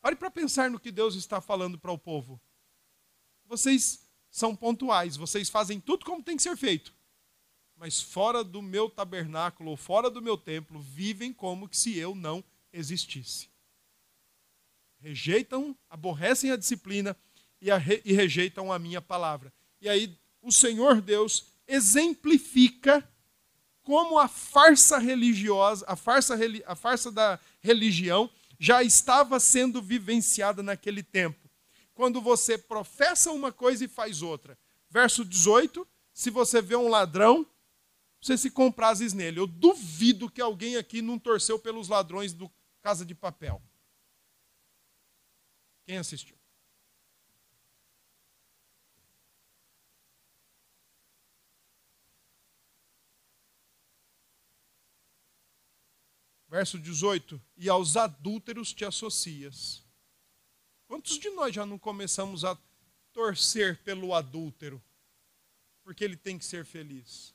Pare 0.00 0.16
para 0.16 0.30
pensar 0.30 0.70
no 0.70 0.80
que 0.80 0.90
Deus 0.90 1.14
está 1.14 1.40
falando 1.40 1.78
para 1.78 1.92
o 1.92 1.98
povo. 1.98 2.40
Vocês 3.44 4.08
são 4.30 4.54
pontuais, 4.54 5.16
vocês 5.16 5.48
fazem 5.48 5.80
tudo 5.80 6.04
como 6.04 6.22
tem 6.22 6.36
que 6.36 6.42
ser 6.42 6.56
feito. 6.56 6.94
Mas 7.76 8.00
fora 8.00 8.44
do 8.44 8.62
meu 8.62 8.88
tabernáculo 8.88 9.70
ou 9.70 9.76
fora 9.76 10.10
do 10.10 10.22
meu 10.22 10.36
templo, 10.36 10.80
vivem 10.80 11.32
como 11.32 11.68
se 11.72 11.98
eu 11.98 12.14
não 12.14 12.44
existisse. 12.72 13.48
Rejeitam, 14.98 15.76
aborrecem 15.88 16.50
a 16.50 16.56
disciplina 16.56 17.16
e, 17.60 17.70
a, 17.70 17.78
e 18.04 18.12
rejeitam 18.12 18.72
a 18.72 18.78
minha 18.78 19.00
palavra. 19.00 19.52
E 19.80 19.88
aí 19.88 20.16
o 20.42 20.52
Senhor 20.52 21.00
Deus 21.00 21.46
exemplifica 21.66 23.06
como 23.82 24.18
a 24.18 24.28
farsa 24.28 24.98
religiosa, 24.98 25.84
a 25.88 25.96
farsa, 25.96 26.38
a 26.66 26.76
farsa 26.76 27.10
da 27.10 27.40
religião 27.60 28.30
já 28.60 28.82
estava 28.82 29.40
sendo 29.40 29.80
vivenciada 29.80 30.62
naquele 30.62 31.02
tempo. 31.02 31.50
Quando 31.94 32.20
você 32.20 32.58
professa 32.58 33.32
uma 33.32 33.50
coisa 33.50 33.86
e 33.86 33.88
faz 33.88 34.20
outra. 34.20 34.56
Verso 34.90 35.24
18: 35.24 35.88
se 36.12 36.30
você 36.30 36.60
vê 36.60 36.76
um 36.76 36.88
ladrão, 36.88 37.46
você 38.20 38.36
se 38.36 38.50
comprases 38.50 39.14
nele. 39.14 39.40
Eu 39.40 39.46
duvido 39.46 40.30
que 40.30 40.42
alguém 40.42 40.76
aqui 40.76 41.00
não 41.00 41.18
torceu 41.18 41.58
pelos 41.58 41.88
ladrões 41.88 42.34
do 42.34 42.50
Casa 42.82 43.04
de 43.04 43.14
Papel. 43.14 43.62
Quem 45.86 45.96
assistiu? 45.96 46.39
Verso 56.50 56.80
18: 56.80 57.40
E 57.56 57.68
aos 57.68 57.96
adúlteros 57.96 58.72
te 58.72 58.84
associas. 58.84 59.84
Quantos 60.88 61.16
de 61.16 61.30
nós 61.30 61.54
já 61.54 61.64
não 61.64 61.78
começamos 61.78 62.44
a 62.44 62.58
torcer 63.12 63.80
pelo 63.84 64.12
adúltero? 64.12 64.82
Porque 65.84 66.02
ele 66.02 66.16
tem 66.16 66.36
que 66.36 66.44
ser 66.44 66.64
feliz. 66.64 67.32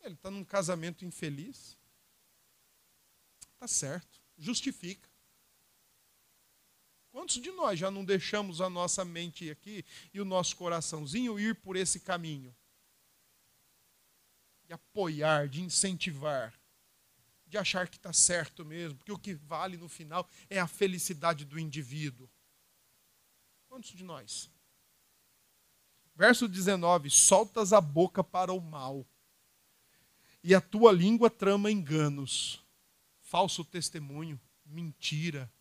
Ele 0.00 0.14
está 0.14 0.32
num 0.32 0.44
casamento 0.44 1.04
infeliz. 1.04 1.78
Está 3.54 3.68
certo, 3.68 4.20
justifica. 4.36 5.08
Quantos 7.12 7.40
de 7.40 7.52
nós 7.52 7.78
já 7.78 7.88
não 7.88 8.04
deixamos 8.04 8.60
a 8.60 8.68
nossa 8.68 9.04
mente 9.04 9.48
aqui 9.48 9.84
e 10.12 10.20
o 10.20 10.24
nosso 10.24 10.56
coraçãozinho 10.56 11.38
ir 11.38 11.54
por 11.54 11.76
esse 11.76 12.00
caminho? 12.00 12.54
De 14.64 14.72
apoiar, 14.72 15.48
de 15.48 15.62
incentivar 15.62 16.52
de 17.46 17.56
achar 17.56 17.88
que 17.88 17.96
está 17.96 18.12
certo 18.12 18.64
mesmo, 18.64 18.98
porque 18.98 19.12
o 19.12 19.18
que 19.18 19.34
vale 19.34 19.76
no 19.76 19.88
final 19.88 20.28
é 20.50 20.58
a 20.58 20.66
felicidade 20.66 21.44
do 21.44 21.58
indivíduo. 21.58 22.28
Quantos 23.68 23.90
de 23.90 24.02
nós? 24.02 24.50
Verso 26.14 26.48
19: 26.48 27.08
Soltas 27.10 27.72
a 27.72 27.80
boca 27.80 28.24
para 28.24 28.52
o 28.52 28.60
mal, 28.60 29.06
e 30.42 30.54
a 30.54 30.60
tua 30.60 30.90
língua 30.90 31.30
trama 31.30 31.70
enganos, 31.70 32.64
falso 33.20 33.64
testemunho, 33.64 34.40
mentira. 34.64 35.52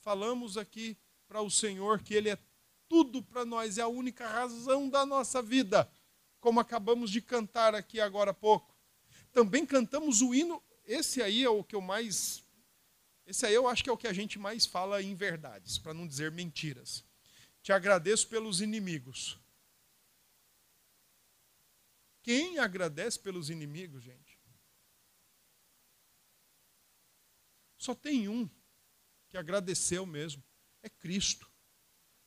Falamos 0.00 0.56
aqui 0.56 0.96
para 1.26 1.42
o 1.42 1.50
Senhor 1.50 2.00
que 2.00 2.14
Ele 2.14 2.30
é 2.30 2.38
tudo 2.88 3.20
para 3.20 3.44
nós, 3.44 3.78
é 3.78 3.82
a 3.82 3.88
única 3.88 4.28
razão 4.28 4.88
da 4.88 5.04
nossa 5.04 5.42
vida, 5.42 5.90
como 6.38 6.60
acabamos 6.60 7.10
de 7.10 7.20
cantar 7.20 7.74
aqui 7.74 7.98
agora 7.98 8.30
há 8.30 8.34
pouco 8.34 8.75
também 9.36 9.66
cantamos 9.66 10.22
o 10.22 10.34
hino. 10.34 10.64
Esse 10.86 11.22
aí 11.22 11.44
é 11.44 11.50
o 11.50 11.62
que 11.62 11.76
eu 11.76 11.80
mais. 11.82 12.42
Esse 13.26 13.44
aí 13.44 13.52
eu 13.52 13.68
acho 13.68 13.84
que 13.84 13.90
é 13.90 13.92
o 13.92 13.98
que 13.98 14.06
a 14.06 14.12
gente 14.14 14.38
mais 14.38 14.64
fala 14.64 15.02
em 15.02 15.14
verdades, 15.14 15.76
para 15.76 15.92
não 15.92 16.08
dizer 16.08 16.30
mentiras. 16.30 17.04
Te 17.62 17.70
agradeço 17.70 18.26
pelos 18.28 18.62
inimigos. 18.62 19.38
Quem 22.22 22.58
agradece 22.58 23.18
pelos 23.18 23.50
inimigos, 23.50 24.02
gente? 24.02 24.38
Só 27.76 27.94
tem 27.94 28.28
um 28.28 28.48
que 29.28 29.36
agradeceu 29.36 30.06
mesmo: 30.06 30.42
é 30.82 30.88
Cristo. 30.88 31.46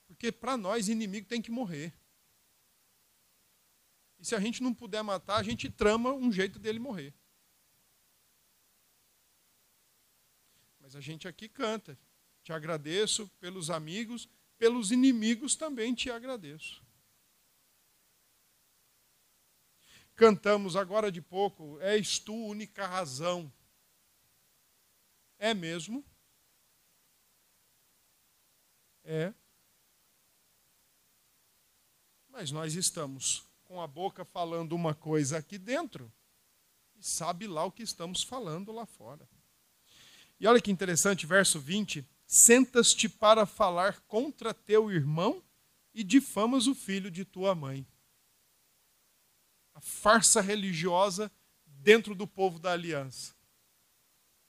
Porque 0.06 0.32
para 0.32 0.56
nós, 0.56 0.88
inimigo 0.88 1.28
tem 1.28 1.42
que 1.42 1.50
morrer. 1.50 1.92
E 4.20 4.26
se 4.26 4.36
a 4.36 4.40
gente 4.40 4.62
não 4.62 4.74
puder 4.74 5.02
matar, 5.02 5.38
a 5.38 5.44
gente 5.44 5.70
trama 5.70 6.12
um 6.12 6.32
jeito 6.32 6.60
dele 6.60 6.78
morrer. 6.78 7.14
Mas 10.80 10.96
a 10.96 11.00
gente 11.00 11.28
aqui 11.28 11.48
canta. 11.48 11.98
Te 12.44 12.52
agradeço 12.52 13.28
pelos 13.40 13.70
amigos, 13.70 14.28
pelos 14.58 14.92
inimigos 14.92 15.56
também 15.56 15.96
te 15.96 16.12
agradeço. 16.12 16.84
Cantamos 20.16 20.76
agora 20.76 21.10
de 21.10 21.22
pouco, 21.22 21.80
és 21.80 22.20
tu 22.20 22.34
única 22.34 22.86
razão. 22.86 23.52
É 25.38 25.54
mesmo? 25.54 26.04
É. 29.04 29.34
Mas 32.28 32.52
nós 32.52 32.76
estamos 32.76 33.49
com 33.70 33.80
a 33.80 33.86
boca 33.86 34.26
falando 34.26 34.74
uma 34.74 34.96
coisa 34.96 35.38
aqui 35.38 35.56
dentro 35.60 36.12
e 36.98 37.06
sabe 37.06 37.46
lá 37.46 37.64
o 37.64 37.72
que 37.72 37.84
estamos 37.84 38.24
falando 38.24 38.72
lá 38.72 38.84
fora. 38.84 39.30
E 40.40 40.48
olha 40.48 40.60
que 40.60 40.72
interessante, 40.72 41.28
verso 41.28 41.60
20: 41.60 42.04
Sentas-te 42.26 43.08
para 43.08 43.46
falar 43.46 44.02
contra 44.08 44.56
teu 44.56 44.92
irmão 44.92 45.44
e 45.94 46.04
difamas 46.04 46.66
o 46.66 46.74
filho 46.74 47.12
de 47.12 47.24
tua 47.24 47.54
mãe. 47.54 47.86
A 49.76 49.80
farsa 49.80 50.42
religiosa 50.42 51.32
dentro 51.64 52.16
do 52.16 52.26
povo 52.26 52.58
da 52.58 52.72
aliança. 52.72 53.36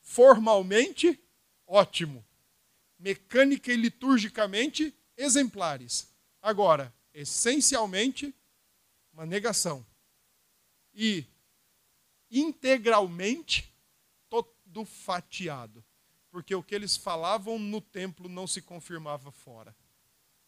Formalmente, 0.01 1.23
ótimo. 1.67 2.25
Mecânica 2.99 3.71
e 3.71 3.77
liturgicamente, 3.77 4.95
exemplares. 5.15 6.09
Agora, 6.41 6.91
essencialmente, 7.13 8.35
uma 9.21 9.27
negação. 9.27 9.87
E 10.95 11.27
integralmente 12.31 13.71
todo 14.31 14.85
fatiado, 14.87 15.85
porque 16.31 16.55
o 16.55 16.63
que 16.63 16.75
eles 16.75 16.97
falavam 16.97 17.59
no 17.59 17.83
templo 17.83 18.31
não 18.31 18.47
se 18.47 18.63
confirmava 18.63 19.31
fora. 19.31 19.77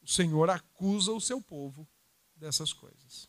O 0.00 0.08
Senhor 0.08 0.48
acusa 0.48 1.12
o 1.12 1.20
seu 1.20 1.42
povo 1.42 1.86
dessas 2.34 2.72
coisas. 2.72 3.28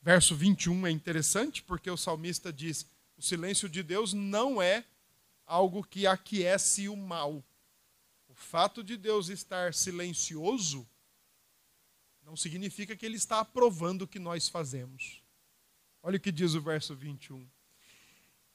Verso 0.00 0.36
21 0.36 0.86
é 0.86 0.90
interessante 0.92 1.64
porque 1.64 1.90
o 1.90 1.96
salmista 1.96 2.52
diz: 2.52 2.86
o 3.16 3.22
silêncio 3.22 3.68
de 3.68 3.82
Deus 3.82 4.12
não 4.12 4.62
é 4.62 4.86
algo 5.44 5.82
que 5.82 6.06
aquece 6.06 6.88
o 6.88 6.96
mal. 6.96 7.44
O 8.28 8.34
fato 8.34 8.84
de 8.84 8.96
Deus 8.96 9.28
estar 9.28 9.74
silencioso 9.74 10.88
não 12.30 12.36
significa 12.36 12.94
que 12.94 13.04
ele 13.04 13.16
está 13.16 13.40
aprovando 13.40 14.02
o 14.02 14.06
que 14.06 14.20
nós 14.20 14.48
fazemos. 14.48 15.20
Olha 16.00 16.16
o 16.16 16.20
que 16.20 16.30
diz 16.30 16.54
o 16.54 16.60
verso 16.60 16.94
21. 16.94 17.44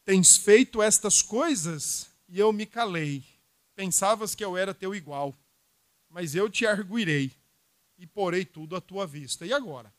Tens 0.05 0.37
feito 0.37 0.81
estas 0.81 1.21
coisas 1.21 2.09
e 2.29 2.39
eu 2.39 2.53
me 2.53 2.65
calei. 2.65 3.21
Pensavas 3.75 4.33
que 4.33 4.45
eu 4.45 4.55
era 4.55 4.73
teu 4.73 4.95
igual, 4.95 5.35
mas 6.09 6.35
eu 6.35 6.49
te 6.49 6.65
arguirei 6.65 7.33
e 7.97 8.07
porei 8.07 8.45
tudo 8.45 8.77
à 8.77 8.81
tua 8.81 9.05
vista. 9.05 9.45
E 9.45 9.51
agora? 9.51 9.93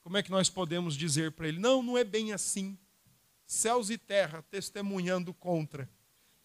Como 0.00 0.16
é 0.16 0.22
que 0.22 0.32
nós 0.32 0.50
podemos 0.50 0.96
dizer 0.96 1.30
para 1.30 1.46
ele: 1.46 1.60
não, 1.60 1.84
não 1.84 1.96
é 1.96 2.02
bem 2.02 2.32
assim? 2.32 2.76
Céus 3.46 3.90
e 3.90 3.96
terra 3.96 4.44
testemunhando 4.50 5.32
contra, 5.32 5.88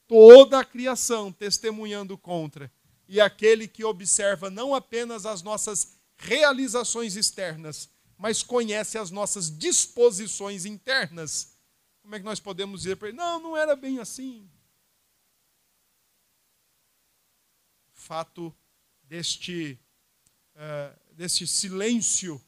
toda 0.08 0.60
a 0.60 0.66
criação 0.66 1.32
testemunhando 1.32 2.16
contra. 2.16 2.72
e 3.08 3.20
aquele 3.20 3.68
que 3.68 3.84
observa 3.84 4.52
não 4.52 4.76
apenas 4.76 5.26
as 5.26 5.42
nossas 5.42 5.97
realizações 6.18 7.15
externas, 7.15 7.89
mas 8.18 8.41
conhece 8.41 8.97
as 8.97 9.11
nossas 9.11 9.55
disposições 9.55 10.65
internas. 10.65 11.55
Como 12.01 12.15
é 12.15 12.20
que 12.20 12.26
nós 12.26 12.39
podemos 12.39 12.82
dizer 12.82 12.95
para 12.95 13.09
ele: 13.09 13.18
não, 13.18 13.39
não 13.39 13.57
era 13.57 13.76
bem 13.76 13.99
assim? 13.99 14.49
Fato 17.93 18.55
deste, 19.03 19.80
uh, 20.55 21.13
deste 21.13 21.45
silêncio 21.45 22.41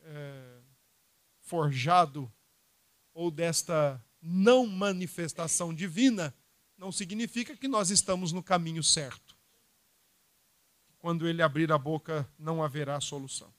uh, 0.00 0.64
forjado, 1.40 2.32
ou 3.12 3.30
desta 3.30 4.02
não 4.20 4.66
manifestação 4.66 5.72
divina, 5.72 6.34
não 6.76 6.90
significa 6.90 7.56
que 7.56 7.68
nós 7.68 7.90
estamos 7.90 8.32
no 8.32 8.42
caminho 8.42 8.82
certo. 8.82 9.23
Quando 11.04 11.28
ele 11.28 11.42
abrir 11.42 11.70
a 11.70 11.76
boca, 11.76 12.26
não 12.38 12.62
haverá 12.62 12.98
solução. 12.98 13.52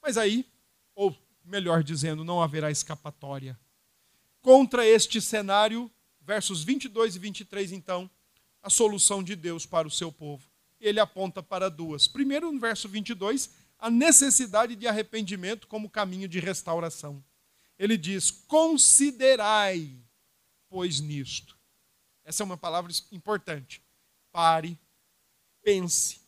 Mas 0.00 0.16
aí, 0.16 0.46
ou 0.94 1.12
melhor 1.44 1.82
dizendo, 1.82 2.22
não 2.22 2.40
haverá 2.40 2.70
escapatória. 2.70 3.58
Contra 4.40 4.86
este 4.86 5.20
cenário, 5.20 5.90
versos 6.20 6.62
22 6.62 7.16
e 7.16 7.18
23, 7.18 7.72
então, 7.72 8.08
a 8.62 8.70
solução 8.70 9.20
de 9.20 9.34
Deus 9.34 9.66
para 9.66 9.88
o 9.88 9.90
seu 9.90 10.12
povo. 10.12 10.48
Ele 10.80 11.00
aponta 11.00 11.42
para 11.42 11.68
duas. 11.68 12.06
Primeiro, 12.06 12.52
no 12.52 12.60
verso 12.60 12.88
22, 12.88 13.50
a 13.76 13.90
necessidade 13.90 14.76
de 14.76 14.86
arrependimento 14.86 15.66
como 15.66 15.90
caminho 15.90 16.28
de 16.28 16.38
restauração. 16.38 17.20
Ele 17.76 17.98
diz: 17.98 18.30
Considerai, 18.30 19.98
pois, 20.68 21.00
nisto. 21.00 21.58
Essa 22.24 22.44
é 22.44 22.46
uma 22.46 22.56
palavra 22.56 22.92
importante. 23.10 23.82
Pare, 24.30 24.78
pense, 25.66 26.20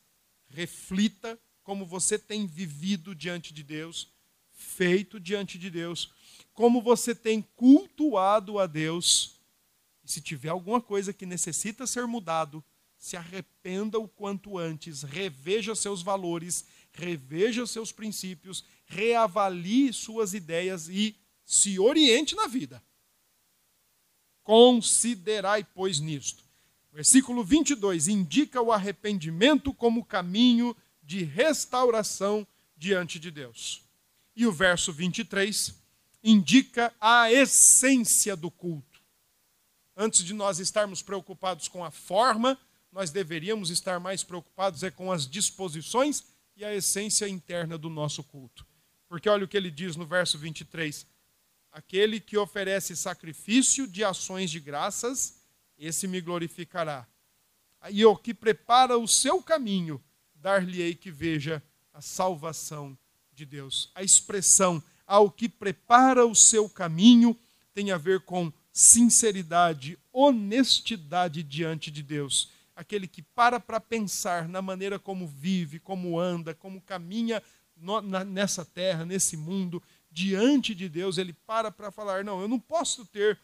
reflita 0.49 1.39
como 1.63 1.87
você 1.87 2.19
tem 2.19 2.45
vivido 2.45 3.15
diante 3.15 3.55
de 3.55 3.63
Deus, 3.63 4.11
feito 4.51 5.21
diante 5.21 5.57
de 5.57 5.71
Deus, 5.71 6.13
como 6.53 6.83
você 6.83 7.15
tem 7.15 7.41
cultuado 7.55 8.59
a 8.59 8.67
Deus. 8.67 9.39
E 10.03 10.11
se 10.11 10.21
tiver 10.21 10.49
alguma 10.49 10.81
coisa 10.81 11.13
que 11.13 11.25
necessita 11.25 11.87
ser 11.87 12.05
mudado, 12.05 12.65
se 12.99 13.17
arrependa 13.17 13.97
o 13.97 14.09
quanto 14.09 14.59
antes, 14.59 15.05
reveja 15.05 15.73
seus 15.77 16.03
valores, 16.03 16.65
reveja 16.91 17.65
seus 17.65 17.93
princípios, 17.93 18.65
reavalie 18.87 19.93
suas 19.93 20.35
ideias 20.35 20.89
e 20.89 21.15
se 21.45 21.79
oriente 21.79 22.35
na 22.35 22.49
vida. 22.49 22.83
Considerai, 24.43 25.63
pois, 25.63 26.01
nisto. 26.01 26.48
Versículo 26.99 27.45
22 27.45 28.09
indica 28.09 28.61
o 28.61 28.73
arrependimento 28.73 29.73
como 29.73 30.05
caminho 30.05 30.77
de 31.01 31.23
restauração 31.23 32.45
diante 32.77 33.21
de 33.21 33.31
Deus. 33.31 33.85
E 34.35 34.45
o 34.45 34.51
verso 34.51 34.93
23 34.93 35.81
indica 36.25 36.93
a 37.01 37.31
essência 37.31 38.35
do 38.35 38.51
culto. 38.51 39.01
Antes 39.97 40.25
de 40.25 40.35
nós 40.35 40.59
estarmos 40.59 41.01
preocupados 41.01 41.69
com 41.69 41.85
a 41.85 41.93
forma, 41.93 42.59
nós 42.91 43.13
deveríamos 43.13 43.71
estar 43.71 44.01
mais 44.01 44.25
preocupados 44.25 44.83
é 44.83 44.91
com 44.91 45.13
as 45.13 45.25
disposições 45.25 46.25
e 46.57 46.65
a 46.65 46.75
essência 46.75 47.29
interna 47.29 47.79
do 47.79 47.89
nosso 47.89 48.25
culto. 48.25 48.67
Porque 49.09 49.29
olha 49.29 49.45
o 49.45 49.49
que 49.49 49.57
ele 49.57 49.71
diz 49.71 49.95
no 49.95 50.05
verso 50.05 50.37
23: 50.37 51.07
Aquele 51.71 52.19
que 52.19 52.37
oferece 52.37 52.97
sacrifício 52.97 53.87
de 53.87 54.03
ações 54.03 54.51
de 54.51 54.59
graças, 54.59 55.38
esse 55.79 56.09
me 56.09 56.21
glorificará. 56.21 57.07
E 57.91 58.05
o 58.05 58.17
que 58.17 58.35
prepara 58.35 58.99
o 58.99 59.07
seu 59.07 59.43
caminho, 59.43 60.03
dar-lhe-ei 60.35 60.95
que 60.95 61.11
veja 61.11 61.63
a 61.93 62.01
salvação 62.01 62.99
de 63.33 63.47
Deus. 63.47 63.91
A 63.95 64.03
expressão 64.03 64.83
ao 65.07 65.31
que 65.31 65.49
prepara 65.49 66.27
o 66.27 66.35
seu 66.35 66.69
caminho 66.69 67.39
tem 67.73 67.93
a 67.93 67.97
ver 67.97 68.21
com 68.21 68.53
sinceridade, 68.73 69.99
honestidade 70.13 71.43
diante 71.43 71.91
de 71.91 72.03
Deus. 72.03 72.51
Aquele 72.75 73.07
que 73.07 73.23
para 73.23 73.59
para 73.59 73.81
pensar 73.81 74.49
na 74.49 74.61
maneira 74.61 74.99
como 74.99 75.27
vive, 75.27 75.79
como 75.79 76.19
anda, 76.19 76.55
como 76.55 76.81
caminha 76.81 77.43
nessa 78.27 78.65
terra, 78.65 79.05
nesse 79.05 79.37
mundo, 79.37 79.83
diante 80.11 80.75
de 80.75 80.89
Deus, 80.89 81.19
ele 81.19 81.33
para 81.33 81.71
para 81.71 81.91
falar: 81.91 82.25
não, 82.25 82.41
eu 82.41 82.49
não 82.49 82.59
posso 82.59 83.05
ter 83.07 83.39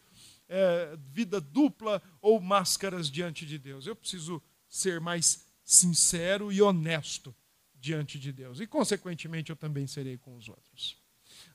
é, 0.47 0.97
vida 1.11 1.39
dupla 1.41 2.01
ou 2.21 2.39
máscaras 2.39 3.09
diante 3.09 3.45
de 3.45 3.57
Deus. 3.57 3.87
Eu 3.87 3.95
preciso 3.95 4.41
ser 4.67 4.99
mais 4.99 5.45
sincero 5.63 6.51
e 6.51 6.61
honesto 6.61 7.35
diante 7.73 8.19
de 8.19 8.31
Deus. 8.31 8.59
E, 8.59 8.67
consequentemente, 8.67 9.49
eu 9.49 9.55
também 9.55 9.87
serei 9.87 10.17
com 10.17 10.35
os 10.35 10.47
outros. 10.47 10.97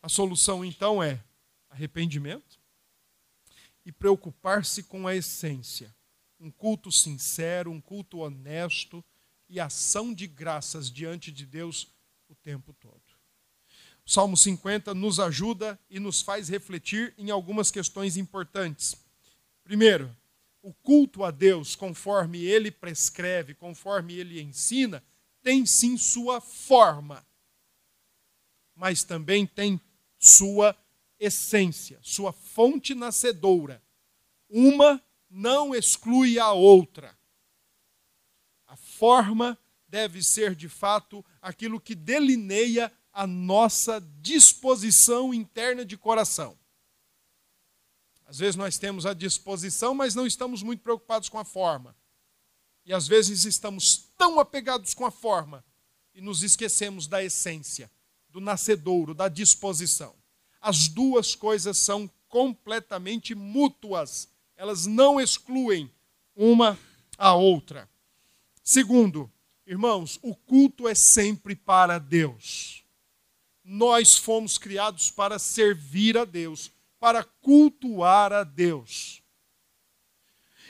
A 0.03 0.09
solução, 0.09 0.65
então, 0.65 1.03
é 1.03 1.23
arrependimento 1.69 2.59
e 3.85 3.93
preocupar-se 3.93 4.83
com 4.83 5.07
a 5.07 5.15
essência. 5.15 5.95
Um 6.39 6.51
culto 6.51 6.91
sincero, 6.91 7.71
um 7.71 7.81
culto 7.81 8.19
honesto 8.19 9.05
e 9.49 9.61
ação 9.61 10.15
de 10.15 10.27
graças 10.27 10.91
diante 10.91 11.31
de 11.31 11.45
Deus 11.45 11.89
o 12.29 12.35
tempo 12.35 12.73
todo. 12.75 13.00
Salmo 14.11 14.37
50 14.37 14.93
nos 14.93 15.21
ajuda 15.21 15.79
e 15.89 16.01
nos 16.01 16.21
faz 16.21 16.49
refletir 16.49 17.15
em 17.17 17.31
algumas 17.31 17.71
questões 17.71 18.17
importantes. 18.17 18.97
Primeiro, 19.63 20.13
o 20.61 20.75
culto 20.75 21.23
a 21.23 21.31
Deus, 21.31 21.77
conforme 21.77 22.45
ele 22.45 22.73
prescreve, 22.73 23.55
conforme 23.55 24.15
ele 24.15 24.43
ensina, 24.43 25.01
tem 25.45 25.65
sim 25.65 25.97
sua 25.97 26.41
forma, 26.41 27.25
mas 28.75 29.05
também 29.05 29.47
tem 29.47 29.81
sua 30.19 30.77
essência, 31.17 32.01
sua 32.03 32.33
fonte 32.33 32.97
nascedoura. 32.97 33.81
Uma 34.49 35.01
não 35.31 35.73
exclui 35.73 36.37
a 36.37 36.51
outra. 36.51 37.17
A 38.67 38.75
forma 38.75 39.57
deve 39.87 40.21
ser, 40.21 40.57
de 40.57 40.69
fato, 40.69 41.25
aquilo 41.41 41.81
que 41.81 41.95
delineia 41.95 42.93
a 43.21 43.27
nossa 43.27 44.01
disposição 44.23 45.35
interna 45.35 45.85
de 45.85 45.95
coração. 45.95 46.57
Às 48.25 48.39
vezes 48.39 48.57
nós 48.57 48.79
temos 48.79 49.05
a 49.05 49.13
disposição, 49.13 49.93
mas 49.93 50.15
não 50.15 50.27
estamos 50.27 50.63
muito 50.63 50.83
preocupados 50.83 51.29
com 51.29 51.39
a 51.39 51.45
forma. 51.45 51.95
E 52.83 52.95
às 52.95 53.07
vezes 53.07 53.45
estamos 53.45 54.11
tão 54.17 54.41
apegados 54.41 54.95
com 54.95 55.05
a 55.05 55.11
forma 55.11 55.63
e 56.15 56.23
nos 56.23 56.43
esquecemos 56.43 57.07
da 57.07 57.23
essência, 57.23 57.91
do 58.31 58.41
nascedouro, 58.41 59.13
da 59.13 59.29
disposição. 59.29 60.15
As 60.59 60.89
duas 60.89 61.35
coisas 61.35 61.77
são 61.77 62.11
completamente 62.27 63.35
mútuas, 63.35 64.31
elas 64.57 64.87
não 64.87 65.21
excluem 65.21 65.93
uma 66.35 66.79
a 67.19 67.35
outra. 67.35 67.87
Segundo, 68.65 69.31
irmãos, 69.67 70.19
o 70.23 70.35
culto 70.35 70.89
é 70.89 70.95
sempre 70.95 71.55
para 71.55 71.99
Deus. 71.99 72.80
Nós 73.73 74.17
fomos 74.17 74.59
criados 74.59 75.13
para 75.13 75.39
servir 75.39 76.19
a 76.19 76.25
Deus 76.25 76.73
para 76.99 77.23
cultuar 77.23 78.33
a 78.33 78.43
Deus. 78.43 79.23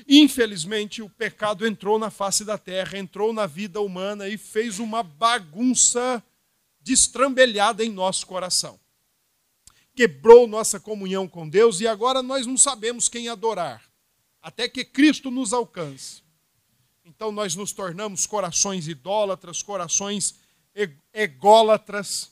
Infelizmente, 0.06 1.00
o 1.00 1.08
pecado 1.08 1.66
entrou 1.66 1.98
na 1.98 2.10
face 2.10 2.44
da 2.44 2.58
terra, 2.58 2.98
entrou 2.98 3.32
na 3.32 3.46
vida 3.46 3.80
humana 3.80 4.28
e 4.28 4.36
fez 4.36 4.78
uma 4.78 5.02
bagunça 5.02 6.22
destrambelhada 6.80 7.82
em 7.82 7.90
nosso 7.90 8.26
coração. 8.26 8.78
Quebrou 9.94 10.46
nossa 10.46 10.78
comunhão 10.78 11.26
com 11.26 11.48
Deus 11.48 11.80
e 11.80 11.88
agora 11.88 12.22
nós 12.22 12.46
não 12.46 12.58
sabemos 12.58 13.08
quem 13.08 13.30
adorar, 13.30 13.82
até 14.42 14.68
que 14.68 14.84
Cristo 14.84 15.30
nos 15.30 15.54
alcance. 15.54 16.22
Então 17.02 17.32
nós 17.32 17.54
nos 17.54 17.72
tornamos 17.72 18.26
corações 18.26 18.88
idólatras, 18.88 19.62
corações 19.62 20.36
ególatras, 21.12 22.30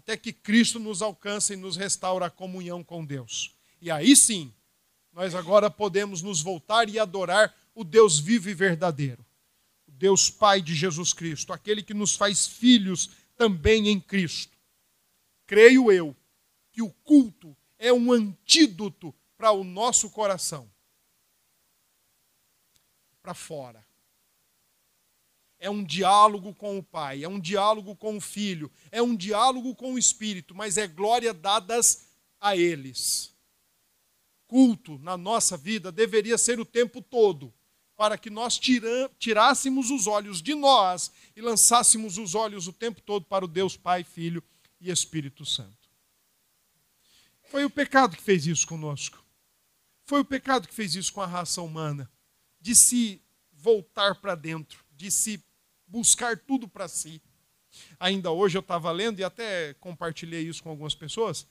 até 0.00 0.16
que 0.16 0.32
Cristo 0.32 0.80
nos 0.80 1.02
alcance 1.02 1.52
e 1.52 1.56
nos 1.56 1.76
restaure 1.76 2.24
a 2.24 2.30
comunhão 2.30 2.82
com 2.82 3.04
Deus. 3.04 3.54
E 3.82 3.90
aí 3.90 4.16
sim, 4.16 4.50
nós 5.12 5.34
agora 5.34 5.70
podemos 5.70 6.22
nos 6.22 6.40
voltar 6.40 6.88
e 6.88 6.98
adorar 6.98 7.54
o 7.74 7.84
Deus 7.84 8.18
vivo 8.18 8.48
e 8.48 8.54
verdadeiro. 8.54 9.22
O 9.86 9.90
Deus 9.90 10.30
Pai 10.30 10.62
de 10.62 10.74
Jesus 10.74 11.12
Cristo, 11.12 11.52
aquele 11.52 11.82
que 11.82 11.92
nos 11.92 12.16
faz 12.16 12.46
filhos 12.46 13.10
também 13.36 13.88
em 13.88 14.00
Cristo. 14.00 14.56
Creio 15.46 15.92
eu 15.92 16.16
que 16.72 16.80
o 16.80 16.90
culto 16.90 17.54
é 17.78 17.92
um 17.92 18.10
antídoto 18.10 19.14
para 19.36 19.52
o 19.52 19.62
nosso 19.62 20.08
coração. 20.08 20.70
Para 23.22 23.34
fora 23.34 23.89
é 25.60 25.68
um 25.68 25.84
diálogo 25.84 26.54
com 26.54 26.78
o 26.78 26.82
Pai, 26.82 27.22
é 27.22 27.28
um 27.28 27.38
diálogo 27.38 27.94
com 27.94 28.16
o 28.16 28.20
Filho, 28.20 28.72
é 28.90 29.02
um 29.02 29.14
diálogo 29.14 29.74
com 29.74 29.92
o 29.92 29.98
Espírito, 29.98 30.54
mas 30.54 30.78
é 30.78 30.88
glória 30.88 31.34
dadas 31.34 32.08
a 32.40 32.56
eles. 32.56 33.34
Culto 34.48 34.98
na 34.98 35.18
nossa 35.18 35.58
vida 35.58 35.92
deveria 35.92 36.38
ser 36.38 36.58
o 36.58 36.64
tempo 36.64 37.02
todo, 37.02 37.52
para 37.94 38.16
que 38.16 38.30
nós 38.30 38.58
tirássemos 39.18 39.90
os 39.90 40.06
olhos 40.06 40.40
de 40.40 40.54
nós 40.54 41.12
e 41.36 41.42
lançássemos 41.42 42.16
os 42.16 42.34
olhos 42.34 42.66
o 42.66 42.72
tempo 42.72 43.02
todo 43.02 43.26
para 43.26 43.44
o 43.44 43.48
Deus 43.48 43.76
Pai, 43.76 44.02
Filho 44.02 44.42
e 44.80 44.90
Espírito 44.90 45.44
Santo. 45.44 45.90
Foi 47.50 47.66
o 47.66 47.70
pecado 47.70 48.16
que 48.16 48.22
fez 48.22 48.46
isso 48.46 48.66
conosco. 48.66 49.22
Foi 50.06 50.20
o 50.20 50.24
pecado 50.24 50.66
que 50.66 50.74
fez 50.74 50.94
isso 50.94 51.12
com 51.12 51.20
a 51.20 51.26
raça 51.26 51.60
humana, 51.60 52.10
de 52.58 52.74
se 52.74 53.22
voltar 53.52 54.14
para 54.14 54.34
dentro, 54.34 54.82
de 54.96 55.10
se 55.10 55.44
buscar 55.90 56.38
tudo 56.38 56.68
para 56.68 56.88
si. 56.88 57.20
Ainda 57.98 58.30
hoje 58.30 58.56
eu 58.56 58.60
estava 58.60 58.90
lendo 58.90 59.18
e 59.18 59.24
até 59.24 59.74
compartilhei 59.74 60.42
isso 60.42 60.62
com 60.62 60.70
algumas 60.70 60.94
pessoas, 60.94 61.46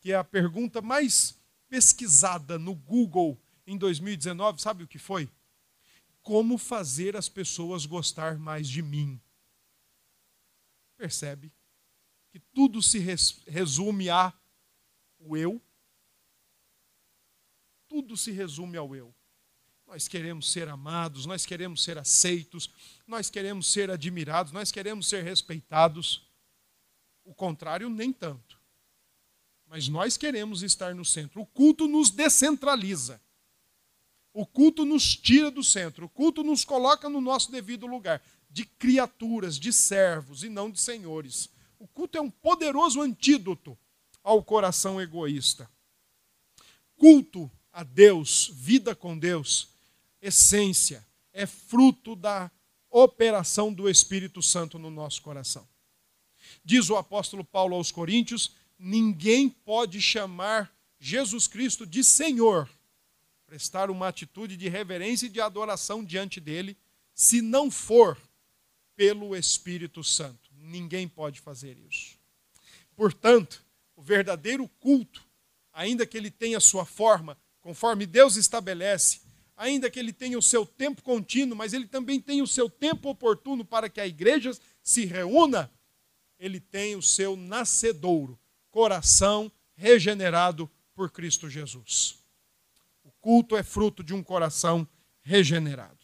que 0.00 0.12
é 0.12 0.16
a 0.16 0.24
pergunta 0.24 0.82
mais 0.82 1.38
pesquisada 1.68 2.58
no 2.58 2.74
Google 2.74 3.40
em 3.66 3.76
2019, 3.76 4.60
sabe 4.60 4.84
o 4.84 4.88
que 4.88 4.98
foi? 4.98 5.28
Como 6.22 6.58
fazer 6.58 7.16
as 7.16 7.28
pessoas 7.28 7.86
gostar 7.86 8.38
mais 8.38 8.68
de 8.68 8.82
mim? 8.82 9.20
Percebe 10.96 11.52
que 12.30 12.38
tudo 12.38 12.82
se 12.82 12.98
resume 13.46 14.08
a 14.08 14.32
o 15.18 15.36
eu? 15.36 15.60
Tudo 17.88 18.16
se 18.16 18.30
resume 18.30 18.76
ao 18.76 18.94
eu. 18.94 19.14
Nós 19.86 20.08
queremos 20.08 20.50
ser 20.50 20.68
amados, 20.68 21.26
nós 21.26 21.46
queremos 21.46 21.82
ser 21.82 21.96
aceitos, 21.96 22.68
nós 23.06 23.30
queremos 23.30 23.68
ser 23.68 23.90
admirados, 23.90 24.52
nós 24.52 24.72
queremos 24.72 25.08
ser 25.08 25.22
respeitados. 25.22 26.28
O 27.24 27.34
contrário, 27.34 27.88
nem 27.88 28.12
tanto. 28.12 28.58
Mas 29.66 29.88
nós 29.88 30.16
queremos 30.16 30.62
estar 30.62 30.94
no 30.94 31.04
centro. 31.04 31.40
O 31.40 31.46
culto 31.46 31.86
nos 31.88 32.10
descentraliza. 32.10 33.20
O 34.32 34.44
culto 34.44 34.84
nos 34.84 35.16
tira 35.16 35.50
do 35.50 35.62
centro. 35.62 36.06
O 36.06 36.08
culto 36.08 36.42
nos 36.42 36.64
coloca 36.64 37.08
no 37.08 37.20
nosso 37.20 37.50
devido 37.50 37.86
lugar 37.86 38.22
de 38.50 38.64
criaturas, 38.64 39.58
de 39.58 39.72
servos 39.72 40.42
e 40.42 40.48
não 40.48 40.70
de 40.70 40.80
senhores. 40.80 41.48
O 41.78 41.86
culto 41.86 42.18
é 42.18 42.20
um 42.20 42.30
poderoso 42.30 43.00
antídoto 43.00 43.78
ao 44.22 44.42
coração 44.42 45.00
egoísta. 45.00 45.70
Culto 46.96 47.50
a 47.72 47.82
Deus, 47.82 48.50
vida 48.52 48.94
com 48.94 49.18
Deus, 49.18 49.75
essência, 50.26 51.06
é 51.32 51.46
fruto 51.46 52.16
da 52.16 52.50
operação 52.90 53.72
do 53.72 53.88
Espírito 53.88 54.42
Santo 54.42 54.78
no 54.78 54.90
nosso 54.90 55.22
coração. 55.22 55.66
Diz 56.64 56.88
o 56.90 56.96
apóstolo 56.96 57.44
Paulo 57.44 57.76
aos 57.76 57.90
Coríntios: 57.90 58.52
ninguém 58.78 59.48
pode 59.48 60.00
chamar 60.00 60.74
Jesus 60.98 61.46
Cristo 61.46 61.86
de 61.86 62.02
Senhor, 62.02 62.68
prestar 63.46 63.90
uma 63.90 64.08
atitude 64.08 64.56
de 64.56 64.68
reverência 64.68 65.26
e 65.26 65.30
de 65.30 65.40
adoração 65.40 66.04
diante 66.04 66.40
dele, 66.40 66.76
se 67.14 67.40
não 67.40 67.70
for 67.70 68.18
pelo 68.94 69.36
Espírito 69.36 70.02
Santo. 70.02 70.50
Ninguém 70.58 71.06
pode 71.06 71.40
fazer 71.40 71.78
isso. 71.78 72.16
Portanto, 72.96 73.64
o 73.94 74.02
verdadeiro 74.02 74.66
culto, 74.80 75.24
ainda 75.72 76.06
que 76.06 76.16
ele 76.16 76.30
tenha 76.30 76.58
sua 76.58 76.84
forma, 76.84 77.38
conforme 77.60 78.06
Deus 78.06 78.36
estabelece, 78.36 79.20
ainda 79.56 79.90
que 79.90 79.98
ele 79.98 80.12
tenha 80.12 80.38
o 80.38 80.42
seu 80.42 80.66
tempo 80.66 81.02
contínuo, 81.02 81.56
mas 81.56 81.72
ele 81.72 81.86
também 81.86 82.20
tem 82.20 82.42
o 82.42 82.46
seu 82.46 82.68
tempo 82.68 83.08
oportuno 83.08 83.64
para 83.64 83.88
que 83.88 84.00
a 84.00 84.06
igreja 84.06 84.52
se 84.82 85.06
reúna, 85.06 85.70
ele 86.38 86.60
tem 86.60 86.94
o 86.94 87.02
seu 87.02 87.36
nascedouro, 87.36 88.38
coração 88.70 89.50
regenerado 89.74 90.70
por 90.94 91.10
Cristo 91.10 91.48
Jesus. 91.48 92.18
O 93.02 93.10
culto 93.20 93.56
é 93.56 93.62
fruto 93.62 94.04
de 94.04 94.12
um 94.12 94.22
coração 94.22 94.86
regenerado. 95.22 95.96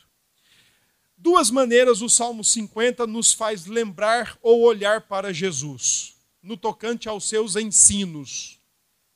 Duas 1.17 1.51
maneiras 1.51 2.03
o 2.03 2.09
Salmo 2.09 2.43
50 2.43 3.07
nos 3.07 3.33
faz 3.33 3.67
lembrar 3.67 4.37
ou 4.43 4.63
olhar 4.63 5.03
para 5.03 5.33
Jesus, 5.33 6.17
no 6.43 6.57
tocante 6.57 7.09
aos 7.09 7.29
seus 7.29 7.55
ensinos. 7.55 8.59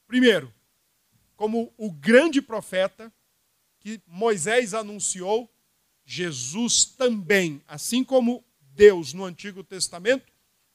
Primeiro, 0.07 0.55
como 1.35 1.75
o 1.77 1.91
grande 1.91 2.41
profeta, 2.41 3.13
que 3.87 4.03
Moisés 4.05 4.75
anunciou, 4.75 5.49
Jesus 6.05 6.85
também, 6.85 7.63
assim 7.69 8.03
como 8.03 8.45
Deus 8.75 9.13
no 9.13 9.25
Antigo 9.25 9.63
Testamento, 9.63 10.27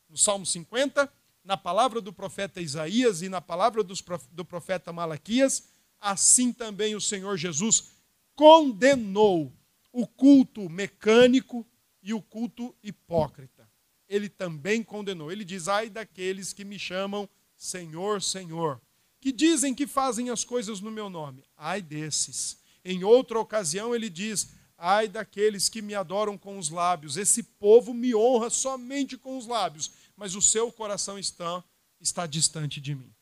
no 0.07 0.17
Salmo 0.17 0.45
50, 0.45 1.11
na 1.43 1.57
palavra 1.57 1.99
do 1.99 2.13
profeta 2.13 2.61
Isaías 2.61 3.21
e 3.21 3.27
na 3.27 3.41
palavra 3.41 3.83
do 3.83 4.45
profeta 4.45 4.93
Malaquias, 4.93 5.67
assim 5.99 6.53
também 6.53 6.95
o 6.95 7.01
Senhor 7.01 7.35
Jesus 7.35 7.91
condenou 8.33 9.51
o 9.91 10.07
culto 10.07 10.69
mecânico 10.69 11.67
e 12.01 12.13
o 12.13 12.21
culto 12.21 12.73
hipócrita. 12.81 13.69
Ele 14.07 14.29
também 14.29 14.81
condenou. 14.81 15.29
Ele 15.29 15.43
diz: 15.43 15.67
ai 15.67 15.89
daqueles 15.89 16.53
que 16.53 16.63
me 16.63 16.79
chamam 16.79 17.27
Senhor, 17.57 18.21
Senhor, 18.21 18.81
que 19.19 19.33
dizem 19.33 19.75
que 19.75 19.85
fazem 19.85 20.29
as 20.29 20.45
coisas 20.45 20.79
no 20.79 20.89
meu 20.89 21.09
nome. 21.09 21.43
Ai 21.57 21.81
desses. 21.81 22.60
Em 22.83 23.03
outra 23.03 23.39
ocasião, 23.39 23.93
ele 23.93 24.09
diz: 24.09 24.49
Ai 24.77 25.07
daqueles 25.07 25.69
que 25.69 25.81
me 25.81 25.93
adoram 25.93 26.37
com 26.37 26.57
os 26.57 26.69
lábios, 26.69 27.17
esse 27.17 27.43
povo 27.43 27.93
me 27.93 28.15
honra 28.15 28.49
somente 28.49 29.17
com 29.17 29.37
os 29.37 29.45
lábios, 29.45 29.91
mas 30.15 30.35
o 30.35 30.41
seu 30.41 30.71
coração 30.71 31.19
está, 31.19 31.63
está 31.99 32.25
distante 32.25 32.81
de 32.81 32.95
mim. 32.95 33.13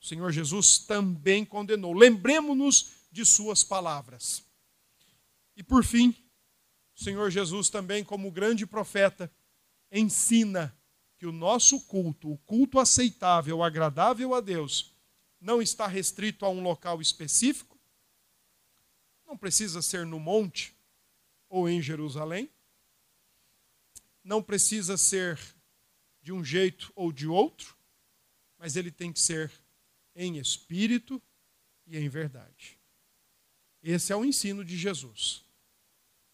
O 0.00 0.06
Senhor 0.06 0.30
Jesus 0.32 0.78
também 0.78 1.44
condenou. 1.44 1.92
Lembremos-nos 1.92 2.90
de 3.10 3.24
suas 3.24 3.62
palavras. 3.62 4.42
E 5.56 5.62
por 5.62 5.84
fim, 5.84 6.14
o 6.96 7.02
Senhor 7.02 7.30
Jesus 7.30 7.68
também, 7.68 8.04
como 8.04 8.30
grande 8.30 8.66
profeta, 8.66 9.30
ensina 9.90 10.76
que 11.18 11.26
o 11.26 11.32
nosso 11.32 11.80
culto, 11.82 12.32
o 12.32 12.38
culto 12.38 12.78
aceitável, 12.78 13.62
agradável 13.62 14.34
a 14.34 14.40
Deus, 14.40 14.92
não 15.40 15.62
está 15.62 15.86
restrito 15.86 16.44
a 16.44 16.50
um 16.50 16.62
local 16.62 17.00
específico, 17.00 17.73
não 19.34 19.38
precisa 19.38 19.82
ser 19.82 20.06
no 20.06 20.20
monte 20.20 20.72
ou 21.48 21.68
em 21.68 21.82
Jerusalém. 21.82 22.48
Não 24.22 24.40
precisa 24.40 24.96
ser 24.96 25.40
de 26.22 26.32
um 26.32 26.44
jeito 26.44 26.92
ou 26.94 27.10
de 27.10 27.26
outro, 27.26 27.76
mas 28.56 28.76
ele 28.76 28.92
tem 28.92 29.12
que 29.12 29.18
ser 29.18 29.50
em 30.14 30.38
espírito 30.38 31.20
e 31.84 31.98
em 31.98 32.08
verdade. 32.08 32.78
Esse 33.82 34.12
é 34.12 34.16
o 34.16 34.24
ensino 34.24 34.64
de 34.64 34.78
Jesus. 34.78 35.44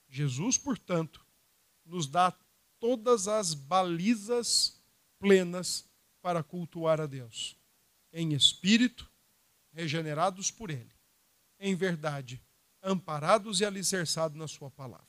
Jesus, 0.07 0.59
portanto, 0.59 1.25
nos 1.87 2.07
dá 2.07 2.31
todas 2.79 3.27
as 3.27 3.55
balizas 3.55 4.79
plenas 5.19 5.87
para 6.21 6.43
cultuar 6.43 7.01
a 7.01 7.07
Deus, 7.07 7.57
em 8.13 8.35
espírito, 8.35 9.11
regenerados 9.73 10.51
por 10.51 10.69
Ele, 10.69 10.93
em 11.59 11.75
verdade 11.75 12.39
amparados 12.83 13.61
e 13.61 13.65
alicerçados 13.65 14.37
na 14.37 14.49
Sua 14.49 14.71
palavra. 14.71 15.07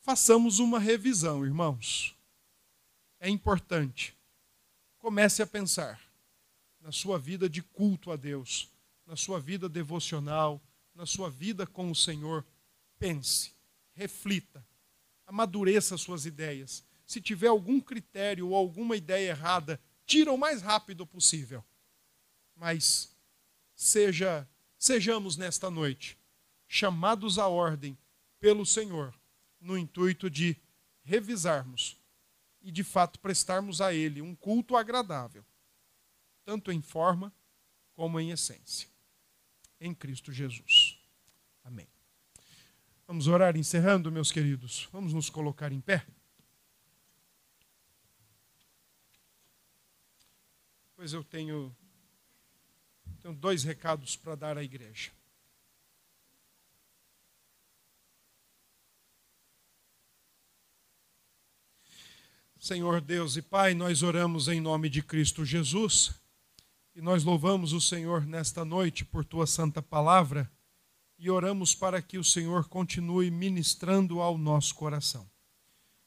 Façamos 0.00 0.58
uma 0.58 0.78
revisão, 0.78 1.44
irmãos. 1.44 2.14
É 3.18 3.28
importante. 3.28 4.14
Comece 4.98 5.42
a 5.42 5.46
pensar 5.46 5.98
na 6.78 6.92
sua 6.92 7.18
vida 7.18 7.48
de 7.48 7.62
culto 7.62 8.12
a 8.12 8.16
Deus, 8.16 8.70
na 9.06 9.16
sua 9.16 9.40
vida 9.40 9.66
devocional, 9.66 10.62
na 10.94 11.06
sua 11.06 11.30
vida 11.30 11.66
com 11.66 11.90
o 11.90 11.94
Senhor. 11.94 12.44
Pense, 12.98 13.54
reflita, 13.94 14.62
amadureça 15.26 15.96
suas 15.96 16.26
ideias. 16.26 16.84
Se 17.06 17.20
tiver 17.20 17.48
algum 17.48 17.80
critério 17.80 18.48
ou 18.48 18.54
alguma 18.54 18.96
ideia 18.96 19.30
errada, 19.30 19.80
tira 20.04 20.30
o 20.30 20.36
mais 20.36 20.60
rápido 20.60 21.06
possível. 21.06 21.64
Mas 22.54 23.16
seja 23.74 24.46
sejamos 24.84 25.38
nesta 25.38 25.70
noite 25.70 26.18
chamados 26.68 27.38
à 27.38 27.48
ordem 27.48 27.96
pelo 28.38 28.66
Senhor, 28.66 29.18
no 29.58 29.78
intuito 29.78 30.28
de 30.28 30.60
revisarmos 31.02 31.98
e 32.60 32.70
de 32.70 32.84
fato 32.84 33.18
prestarmos 33.18 33.80
a 33.80 33.94
Ele 33.94 34.20
um 34.20 34.34
culto 34.34 34.76
agradável, 34.76 35.42
tanto 36.44 36.70
em 36.70 36.82
forma 36.82 37.32
como 37.94 38.20
em 38.20 38.30
essência. 38.30 38.86
Em 39.80 39.94
Cristo 39.94 40.30
Jesus. 40.30 40.98
Amém. 41.62 41.88
Vamos 43.06 43.26
orar 43.26 43.56
encerrando, 43.56 44.12
meus 44.12 44.30
queridos. 44.30 44.86
Vamos 44.92 45.14
nos 45.14 45.30
colocar 45.30 45.72
em 45.72 45.80
pé. 45.80 46.06
Pois 50.94 51.14
eu 51.14 51.24
tenho 51.24 51.74
tenho 53.24 53.34
dois 53.34 53.64
recados 53.64 54.16
para 54.16 54.34
dar 54.34 54.58
à 54.58 54.62
igreja. 54.62 55.10
Senhor 62.58 63.00
Deus 63.00 63.38
e 63.38 63.40
Pai, 63.40 63.72
nós 63.72 64.02
oramos 64.02 64.46
em 64.46 64.60
nome 64.60 64.90
de 64.90 65.02
Cristo 65.02 65.42
Jesus 65.42 66.14
e 66.94 67.00
nós 67.00 67.24
louvamos 67.24 67.72
o 67.72 67.80
Senhor 67.80 68.26
nesta 68.26 68.62
noite 68.62 69.06
por 69.06 69.24
tua 69.24 69.46
santa 69.46 69.80
palavra 69.80 70.52
e 71.18 71.30
oramos 71.30 71.74
para 71.74 72.02
que 72.02 72.18
o 72.18 72.24
Senhor 72.24 72.68
continue 72.68 73.30
ministrando 73.30 74.20
ao 74.20 74.36
nosso 74.36 74.74
coração. 74.74 75.26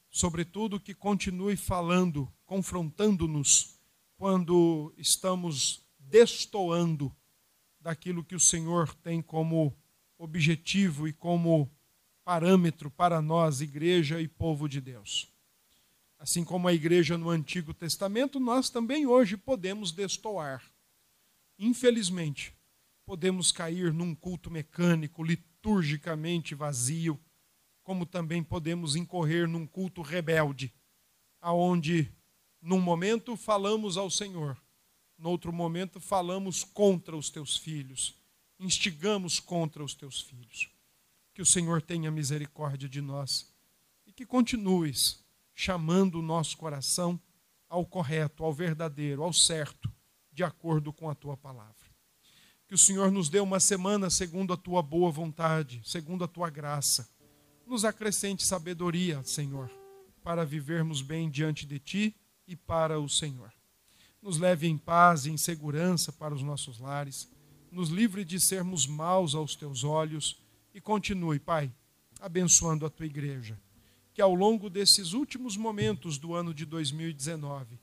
Sobretudo 0.08 0.78
que 0.78 0.94
continue 0.94 1.56
falando, 1.56 2.32
confrontando-nos 2.46 3.76
quando 4.16 4.94
estamos 4.96 5.87
destoando 6.08 7.14
daquilo 7.80 8.24
que 8.24 8.34
o 8.34 8.40
Senhor 8.40 8.94
tem 8.96 9.22
como 9.22 9.76
objetivo 10.18 11.06
e 11.06 11.12
como 11.12 11.70
parâmetro 12.24 12.90
para 12.90 13.22
nós, 13.22 13.60
igreja 13.60 14.20
e 14.20 14.28
povo 14.28 14.68
de 14.68 14.80
Deus. 14.80 15.32
Assim 16.18 16.44
como 16.44 16.66
a 16.66 16.72
igreja 16.72 17.16
no 17.16 17.30
Antigo 17.30 17.72
Testamento, 17.72 18.40
nós 18.40 18.68
também 18.68 19.06
hoje 19.06 19.36
podemos 19.36 19.92
destoar. 19.92 20.62
Infelizmente, 21.58 22.52
podemos 23.06 23.52
cair 23.52 23.92
num 23.92 24.14
culto 24.14 24.50
mecânico, 24.50 25.22
liturgicamente 25.22 26.54
vazio, 26.54 27.18
como 27.82 28.04
também 28.04 28.42
podemos 28.42 28.96
incorrer 28.96 29.48
num 29.48 29.66
culto 29.66 30.02
rebelde, 30.02 30.74
aonde 31.40 32.12
num 32.60 32.80
momento 32.80 33.36
falamos 33.36 33.96
ao 33.96 34.10
Senhor, 34.10 34.60
no 35.18 35.30
outro 35.30 35.52
momento 35.52 36.00
falamos 36.00 36.62
contra 36.62 37.16
os 37.16 37.28
teus 37.28 37.56
filhos, 37.56 38.14
instigamos 38.58 39.40
contra 39.40 39.82
os 39.82 39.94
teus 39.94 40.20
filhos. 40.20 40.70
Que 41.34 41.42
o 41.42 41.46
Senhor 41.46 41.82
tenha 41.82 42.10
misericórdia 42.10 42.88
de 42.88 43.00
nós 43.00 43.52
e 44.06 44.12
que 44.12 44.24
continues 44.24 45.24
chamando 45.54 46.20
o 46.20 46.22
nosso 46.22 46.56
coração 46.56 47.20
ao 47.68 47.84
correto, 47.84 48.44
ao 48.44 48.52
verdadeiro, 48.52 49.22
ao 49.22 49.32
certo, 49.32 49.92
de 50.32 50.44
acordo 50.44 50.92
com 50.92 51.10
a 51.10 51.14
tua 51.14 51.36
palavra. 51.36 51.74
Que 52.66 52.74
o 52.74 52.78
Senhor 52.78 53.10
nos 53.10 53.28
dê 53.28 53.40
uma 53.40 53.58
semana 53.58 54.10
segundo 54.10 54.52
a 54.52 54.56
tua 54.56 54.82
boa 54.82 55.10
vontade, 55.10 55.80
segundo 55.84 56.22
a 56.22 56.28
tua 56.28 56.48
graça. 56.48 57.08
Nos 57.66 57.84
acrescente 57.84 58.44
sabedoria, 58.44 59.22
Senhor, 59.24 59.70
para 60.22 60.44
vivermos 60.44 61.02
bem 61.02 61.28
diante 61.28 61.66
de 61.66 61.78
ti 61.78 62.16
e 62.46 62.54
para 62.54 63.00
o 63.00 63.08
Senhor. 63.08 63.52
Nos 64.20 64.38
leve 64.38 64.66
em 64.66 64.76
paz 64.76 65.26
e 65.26 65.30
em 65.30 65.36
segurança 65.36 66.12
para 66.12 66.34
os 66.34 66.42
nossos 66.42 66.78
lares. 66.78 67.28
Nos 67.70 67.88
livre 67.88 68.24
de 68.24 68.40
sermos 68.40 68.86
maus 68.86 69.34
aos 69.34 69.54
teus 69.54 69.84
olhos 69.84 70.42
e 70.74 70.80
continue, 70.80 71.38
Pai, 71.38 71.72
abençoando 72.20 72.84
a 72.84 72.90
tua 72.90 73.06
igreja. 73.06 73.58
Que 74.12 74.22
ao 74.22 74.34
longo 74.34 74.68
desses 74.68 75.12
últimos 75.12 75.56
momentos 75.56 76.18
do 76.18 76.34
ano 76.34 76.52
de 76.52 76.64
2019, 76.64 77.78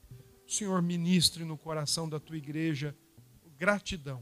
o 0.47 0.51
Senhor 0.51 0.81
ministre 0.81 1.45
no 1.45 1.57
coração 1.57 2.09
da 2.09 2.19
tua 2.19 2.37
igreja 2.37 2.95
gratidão 3.57 4.21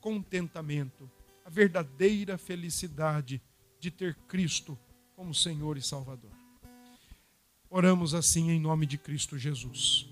contentamento, 0.00 1.10
a 1.44 1.50
verdadeira 1.50 2.38
felicidade 2.38 3.40
de 3.80 3.90
ter 3.90 4.14
Cristo 4.28 4.78
como 5.14 5.34
Senhor 5.34 5.76
e 5.76 5.82
Salvador. 5.82 6.30
Oramos 7.70 8.14
assim 8.14 8.50
em 8.50 8.60
nome 8.60 8.86
de 8.86 8.96
Cristo 8.96 9.38
Jesus. 9.38 10.08